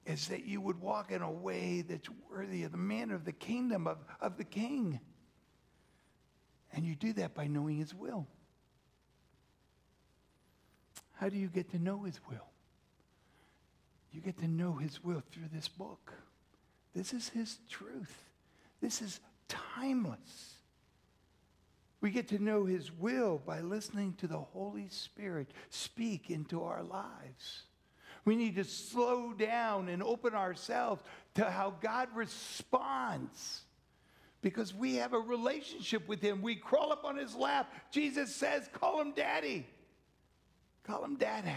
is 0.10 0.28
that 0.30 0.46
you 0.46 0.60
would 0.60 0.82
walk 0.82 1.12
in 1.12 1.22
a 1.22 1.32
way 1.32 1.84
that's 1.88 2.10
worthy 2.32 2.64
of 2.64 2.72
the 2.72 2.78
manner 2.78 3.14
of 3.14 3.26
the 3.26 3.32
kingdom 3.32 3.86
of, 3.86 4.00
of 4.20 4.38
the 4.38 4.44
king. 4.44 5.00
And 6.74 6.84
you 6.84 6.96
do 6.96 7.14
that 7.14 7.36
by 7.36 7.46
knowing 7.46 7.78
his 7.78 7.94
will. 7.94 8.26
How 11.14 11.30
do 11.30 11.38
you 11.38 11.48
get 11.48 11.70
to 11.72 11.80
know 11.80 12.04
his 12.04 12.20
will? 12.28 12.48
You 14.12 14.22
get 14.22 14.40
to 14.40 14.48
know 14.48 14.74
his 14.74 15.04
will 15.04 15.22
through 15.32 15.50
this 15.54 15.68
book. 15.68 16.14
This 16.96 17.14
is 17.14 17.30
his 17.30 17.60
truth. 17.70 18.18
This 18.82 19.04
is 19.04 19.20
timeless. 19.48 20.56
We 22.02 22.10
get 22.10 22.30
to 22.30 22.40
know 22.42 22.66
his 22.66 22.92
will 22.92 23.42
by 23.46 23.60
listening 23.62 24.16
to 24.20 24.28
the 24.28 24.40
Holy 24.40 24.88
Spirit 24.90 25.52
speak 25.70 26.32
into 26.32 26.64
our 26.64 26.82
lives. 26.82 27.64
We 28.26 28.36
need 28.36 28.56
to 28.56 28.64
slow 28.64 29.34
down 29.34 29.90
and 29.90 30.04
open 30.04 30.34
ourselves 30.34 31.02
to 31.36 31.50
how 31.50 31.74
God 31.82 32.10
responds 32.14 33.62
because 34.42 34.74
we 34.74 34.96
have 34.96 35.14
a 35.14 35.20
relationship 35.20 36.08
with 36.08 36.22
him. 36.22 36.42
We 36.42 36.56
crawl 36.56 36.92
up 36.92 37.06
on 37.06 37.18
his 37.18 37.36
lap. 37.36 37.74
Jesus 37.92 38.36
says, 38.36 38.70
call 38.74 39.02
him 39.02 39.14
daddy. 39.16 39.66
Call 40.84 41.04
him 41.04 41.16
dada. 41.16 41.56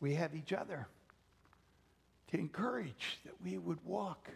We 0.00 0.14
have 0.14 0.34
each 0.34 0.52
other 0.52 0.86
to 2.30 2.38
encourage 2.38 3.18
that 3.24 3.34
we 3.42 3.58
would 3.58 3.84
walk 3.84 4.30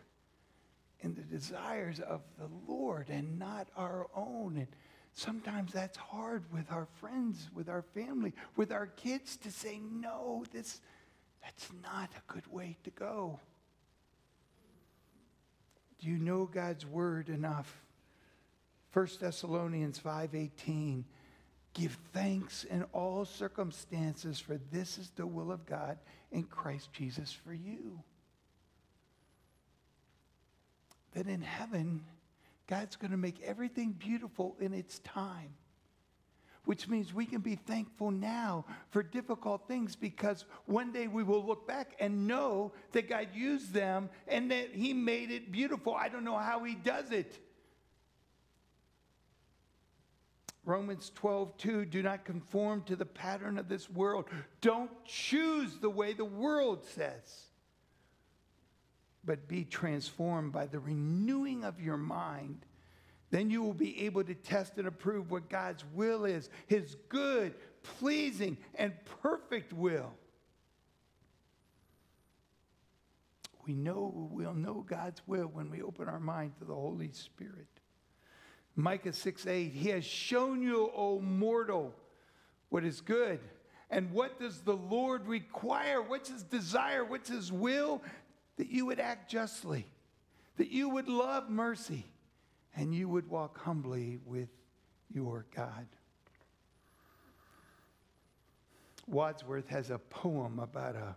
in 1.01 1.15
the 1.15 1.23
desires 1.23 2.01
of 2.01 2.21
the 2.39 2.49
Lord 2.67 3.09
and 3.09 3.39
not 3.39 3.69
our 3.77 4.09
own. 4.15 4.57
And 4.57 4.67
Sometimes 5.15 5.73
that's 5.73 5.99
hard 5.99 6.45
with 6.53 6.73
our 6.73 6.87
friends, 7.01 7.51
with 7.55 7.69
our 7.69 7.83
family, 7.83 8.33
with 8.57 8.73
our 8.73 8.87
kids 8.87 9.37
to 9.39 9.51
say, 9.51 9.79
no, 9.79 10.45
this, 10.53 10.81
that's 11.43 11.69
not 11.83 12.11
a 12.17 12.33
good 12.33 12.47
way 12.51 12.77
to 12.85 12.91
go. 12.91 13.39
Do 16.01 16.09
you 16.09 16.19
know 16.19 16.47
God's 16.47 16.87
word 16.87 17.29
enough? 17.29 17.83
1 18.93 19.09
Thessalonians 19.21 19.99
5:18 19.99 21.05
Give 21.75 21.97
thanks 22.13 22.65
in 22.65 22.83
all 22.93 23.25
circumstances 23.25 24.39
for 24.39 24.59
this 24.71 24.99
is 24.99 25.11
the 25.11 25.27
will 25.27 25.51
of 25.51 25.65
God 25.65 25.99
in 26.31 26.43
Christ 26.43 26.93
Jesus 26.93 27.33
for 27.33 27.55
you. 27.55 28.03
That 31.13 31.27
in 31.27 31.41
heaven 31.41 32.05
God's 32.73 32.97
going 32.97 33.11
to 33.11 33.19
make 33.19 33.39
everything 33.43 33.93
beautiful 33.93 34.57
in 34.59 34.73
its 34.73 34.99
time. 35.01 35.51
which 36.65 36.89
means 36.89 37.13
we 37.13 37.27
can 37.27 37.43
be 37.43 37.57
thankful 37.57 38.11
now 38.11 38.65
for 38.89 39.03
difficult 39.03 39.69
things 39.69 39.95
because 39.95 40.47
one 40.65 40.91
day 40.91 41.07
we 41.07 41.23
will 41.23 41.45
look 41.45 41.67
back 41.69 41.95
and 42.01 42.27
know 42.27 42.73
that 42.93 43.11
God 43.11 43.27
used 43.35 43.75
them 43.75 44.09
and 44.27 44.51
that 44.53 44.71
He 44.73 44.95
made 44.95 45.31
it 45.31 45.53
beautiful. 45.53 45.95
I 45.95 46.09
don't 46.09 46.25
know 46.25 46.39
how 46.39 46.65
He 46.65 46.75
does 46.75 47.11
it. 47.11 47.39
Romans 50.65 51.11
12, 51.15 51.59
2, 51.59 51.85
do 51.85 52.03
not 52.03 52.25
conform 52.25 52.85
to 52.85 52.97
the 52.97 53.05
pattern 53.05 53.59
of 53.59 53.69
this 53.69 53.91
world. 53.91 54.25
Don't 54.63 54.93
choose 55.05 55.77
the 55.79 55.91
way 55.91 56.15
the 56.15 56.25
world 56.25 56.87
says, 56.95 57.51
but 59.25 59.49
be 59.49 59.65
transformed 59.65 60.53
by 60.53 60.67
the 60.67 60.79
renewing 60.81 61.65
of 61.65 61.81
your 61.81 61.97
mind 61.97 62.67
then 63.33 63.49
you 63.49 63.63
will 63.63 63.73
be 63.73 64.05
able 64.05 64.23
to 64.23 64.35
test 64.35 64.77
and 64.77 64.87
approve 64.87 65.31
what 65.31 65.49
God's 65.49 65.85
will 65.95 66.27
is 66.27 66.51
his 66.67 66.97
good, 67.09 67.55
pleasing, 67.83 68.59
and 68.75 68.93
perfect 69.23 69.73
will. 69.73 70.13
We 73.67 73.73
know 73.73 74.29
we'll 74.31 74.53
know 74.53 74.85
God's 74.87 75.23
will 75.27 75.47
when 75.47 75.71
we 75.71 75.81
open 75.81 76.09
our 76.09 76.21
mind 76.21 76.53
to 76.59 76.67
the 76.67 76.75
Holy 76.75 77.11
Spirit. 77.13 77.69
Micah 78.77 79.15
6 79.15 79.47
8, 79.47 79.73
He 79.73 79.89
has 79.89 80.05
shown 80.05 80.61
you, 80.61 80.91
O 80.95 81.19
mortal, 81.21 81.95
what 82.69 82.85
is 82.85 83.01
good. 83.01 83.41
And 83.89 84.11
what 84.11 84.41
does 84.41 84.61
the 84.61 84.77
Lord 84.77 85.27
require? 85.27 86.01
What's 86.01 86.31
His 86.31 86.43
desire? 86.43 87.05
What's 87.05 87.29
His 87.29 87.53
will? 87.53 88.03
That 88.57 88.71
you 88.71 88.87
would 88.87 89.01
act 89.01 89.31
justly, 89.31 89.87
that 90.57 90.69
you 90.69 90.89
would 90.89 91.09
love 91.09 91.49
mercy, 91.49 92.07
and 92.77 92.95
you 92.95 93.09
would 93.09 93.29
walk 93.29 93.59
humbly 93.59 94.19
with 94.25 94.49
your 95.13 95.47
God. 95.55 95.87
Wordsworth 99.09 99.69
has 99.69 99.91
a 99.91 99.99
poem 99.99 100.59
about 100.59 100.95
a, 100.95 101.17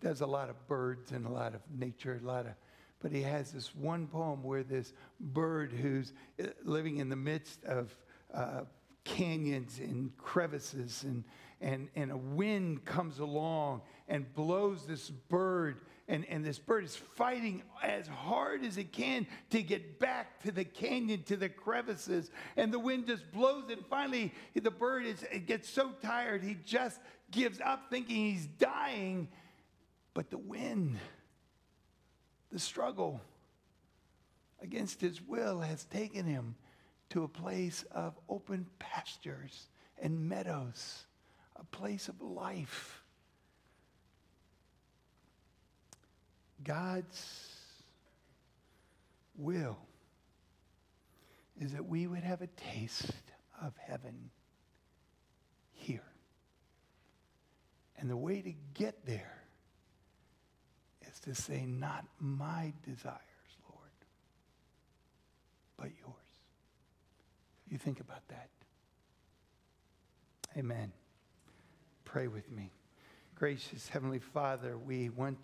does 0.00 0.20
a 0.20 0.26
lot 0.26 0.50
of 0.50 0.68
birds 0.68 1.12
and 1.12 1.26
a 1.26 1.30
lot 1.30 1.54
of 1.54 1.60
nature, 1.76 2.20
a 2.22 2.26
lot 2.26 2.46
of, 2.46 2.52
but 3.00 3.10
he 3.12 3.22
has 3.22 3.52
this 3.52 3.74
one 3.74 4.06
poem 4.06 4.42
where 4.42 4.62
this 4.62 4.92
bird 5.20 5.72
who's 5.72 6.12
uh, 6.42 6.46
living 6.64 6.98
in 6.98 7.08
the 7.08 7.16
midst 7.16 7.64
of 7.64 7.96
uh, 8.32 8.62
canyons 9.04 9.78
and 9.78 10.16
crevices 10.16 11.04
and, 11.04 11.24
and, 11.60 11.88
and 11.94 12.10
a 12.10 12.16
wind 12.16 12.84
comes 12.84 13.18
along 13.18 13.82
and 14.08 14.32
blows 14.34 14.86
this 14.86 15.10
bird 15.10 15.80
and, 16.06 16.26
and 16.28 16.44
this 16.44 16.58
bird 16.58 16.84
is 16.84 16.94
fighting 16.94 17.62
as 17.82 18.06
hard 18.06 18.62
as 18.62 18.76
it 18.76 18.92
can 18.92 19.26
to 19.50 19.62
get 19.62 19.98
back 19.98 20.42
to 20.42 20.52
the 20.52 20.64
canyon, 20.64 21.22
to 21.24 21.36
the 21.36 21.48
crevices. 21.48 22.30
And 22.56 22.72
the 22.72 22.78
wind 22.78 23.06
just 23.06 23.32
blows. 23.32 23.70
And 23.70 23.84
finally, 23.86 24.32
the 24.54 24.70
bird 24.70 25.06
is, 25.06 25.24
it 25.32 25.46
gets 25.46 25.68
so 25.68 25.92
tired, 26.02 26.42
he 26.42 26.56
just 26.64 27.00
gives 27.30 27.58
up 27.60 27.88
thinking 27.88 28.16
he's 28.16 28.46
dying. 28.46 29.28
But 30.12 30.30
the 30.30 30.38
wind, 30.38 30.98
the 32.52 32.58
struggle 32.58 33.20
against 34.60 35.00
his 35.00 35.22
will 35.22 35.60
has 35.60 35.84
taken 35.86 36.26
him 36.26 36.54
to 37.10 37.24
a 37.24 37.28
place 37.28 37.84
of 37.90 38.18
open 38.28 38.66
pastures 38.78 39.68
and 40.00 40.28
meadows, 40.28 41.06
a 41.56 41.64
place 41.64 42.08
of 42.08 42.20
life. 42.20 43.03
God's 46.64 47.50
will 49.36 49.78
is 51.60 51.72
that 51.72 51.86
we 51.86 52.06
would 52.06 52.22
have 52.22 52.42
a 52.42 52.48
taste 52.72 53.12
of 53.62 53.74
heaven 53.76 54.30
here. 55.72 56.02
And 57.98 58.10
the 58.10 58.16
way 58.16 58.42
to 58.42 58.52
get 58.74 59.06
there 59.06 59.42
is 61.08 61.20
to 61.20 61.34
say, 61.34 61.64
Not 61.64 62.04
my 62.18 62.72
desires, 62.84 63.18
Lord, 63.70 63.90
but 65.76 65.90
yours. 66.00 66.14
You 67.68 67.78
think 67.78 68.00
about 68.00 68.26
that. 68.28 68.48
Amen. 70.56 70.92
Pray 72.04 72.28
with 72.28 72.50
me. 72.50 72.70
Gracious 73.34 73.88
Heavenly 73.88 74.20
Father, 74.20 74.78
we 74.78 75.08
want 75.08 75.38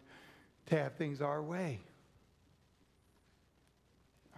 to 0.71 0.79
have 0.79 0.95
things 0.95 1.21
our 1.21 1.43
way. 1.43 1.81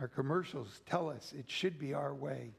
Our 0.00 0.08
commercials 0.08 0.80
tell 0.86 1.10
us 1.10 1.32
it 1.38 1.44
should 1.48 1.78
be 1.78 1.94
our 1.94 2.14
way. 2.14 2.54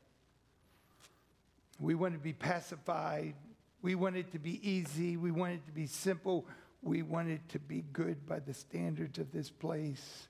We 1.79 1.95
want 1.95 2.13
to 2.13 2.19
be 2.19 2.33
pacified. 2.33 3.33
We 3.81 3.95
want 3.95 4.15
it 4.15 4.31
to 4.33 4.39
be 4.39 4.67
easy. 4.67 5.17
We 5.17 5.31
want 5.31 5.53
it 5.53 5.65
to 5.65 5.71
be 5.71 5.87
simple. 5.87 6.45
We 6.83 7.01
want 7.01 7.29
it 7.29 7.41
to 7.49 7.59
be 7.59 7.83
good 7.91 8.27
by 8.27 8.39
the 8.39 8.53
standards 8.53 9.17
of 9.17 9.31
this 9.31 9.49
place. 9.49 10.27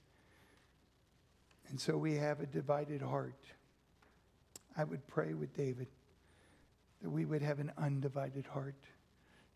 And 1.70 1.80
so 1.80 1.98
we 1.98 2.16
have 2.16 2.40
a 2.40 2.46
divided 2.46 3.02
heart. 3.02 3.44
I 4.78 4.86
would 4.86 5.06
pray 5.08 5.34
with 5.34 5.56
David 5.56 5.88
that 7.02 7.10
we 7.10 7.26
would 7.26 7.42
have 7.42 7.60
an 7.60 7.74
undivided 7.78 8.48
heart, 8.48 8.80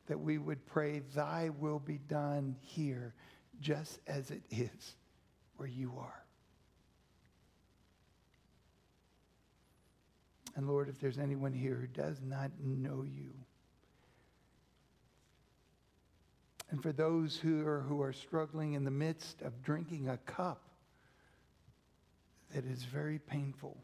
that 0.07 0.19
we 0.19 0.37
would 0.37 0.65
pray, 0.65 0.99
Thy 1.15 1.49
will 1.57 1.79
be 1.79 1.99
done 2.09 2.57
here 2.59 3.13
just 3.61 3.99
as 4.07 4.31
it 4.31 4.41
is 4.49 4.95
where 5.57 5.67
you 5.67 5.93
are. 5.99 6.23
And 10.55 10.67
Lord, 10.67 10.89
if 10.89 10.99
there's 10.99 11.19
anyone 11.19 11.53
here 11.53 11.75
who 11.75 11.87
does 11.87 12.19
not 12.23 12.49
know 12.59 13.03
you, 13.03 13.31
and 16.71 16.81
for 16.81 16.91
those 16.91 17.37
who 17.37 17.65
are, 17.65 17.81
who 17.81 18.01
are 18.01 18.11
struggling 18.11 18.73
in 18.73 18.83
the 18.83 18.91
midst 18.91 19.41
of 19.41 19.61
drinking 19.63 20.09
a 20.09 20.17
cup 20.17 20.61
that 22.53 22.65
is 22.65 22.83
very 22.83 23.19
painful, 23.19 23.77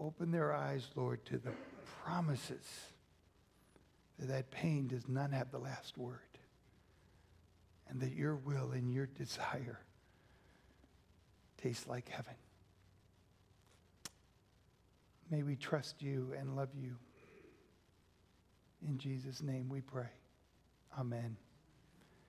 open 0.00 0.30
their 0.30 0.54
eyes, 0.54 0.86
Lord, 0.94 1.24
to 1.26 1.38
the 1.38 1.52
promises 2.04 2.64
that 4.18 4.28
that 4.28 4.50
pain 4.50 4.86
does 4.86 5.08
not 5.08 5.32
have 5.32 5.50
the 5.50 5.58
last 5.58 5.98
word 5.98 6.20
and 7.88 8.00
that 8.00 8.12
your 8.12 8.36
will 8.36 8.72
and 8.72 8.92
your 8.92 9.06
desire 9.06 9.80
taste 11.62 11.88
like 11.88 12.08
heaven. 12.08 12.34
May 15.30 15.42
we 15.42 15.56
trust 15.56 16.02
you 16.02 16.32
and 16.38 16.54
love 16.54 16.68
you. 16.74 16.96
In 18.86 18.98
Jesus' 18.98 19.42
name 19.42 19.68
we 19.68 19.80
pray. 19.80 20.10
Amen. 20.98 21.36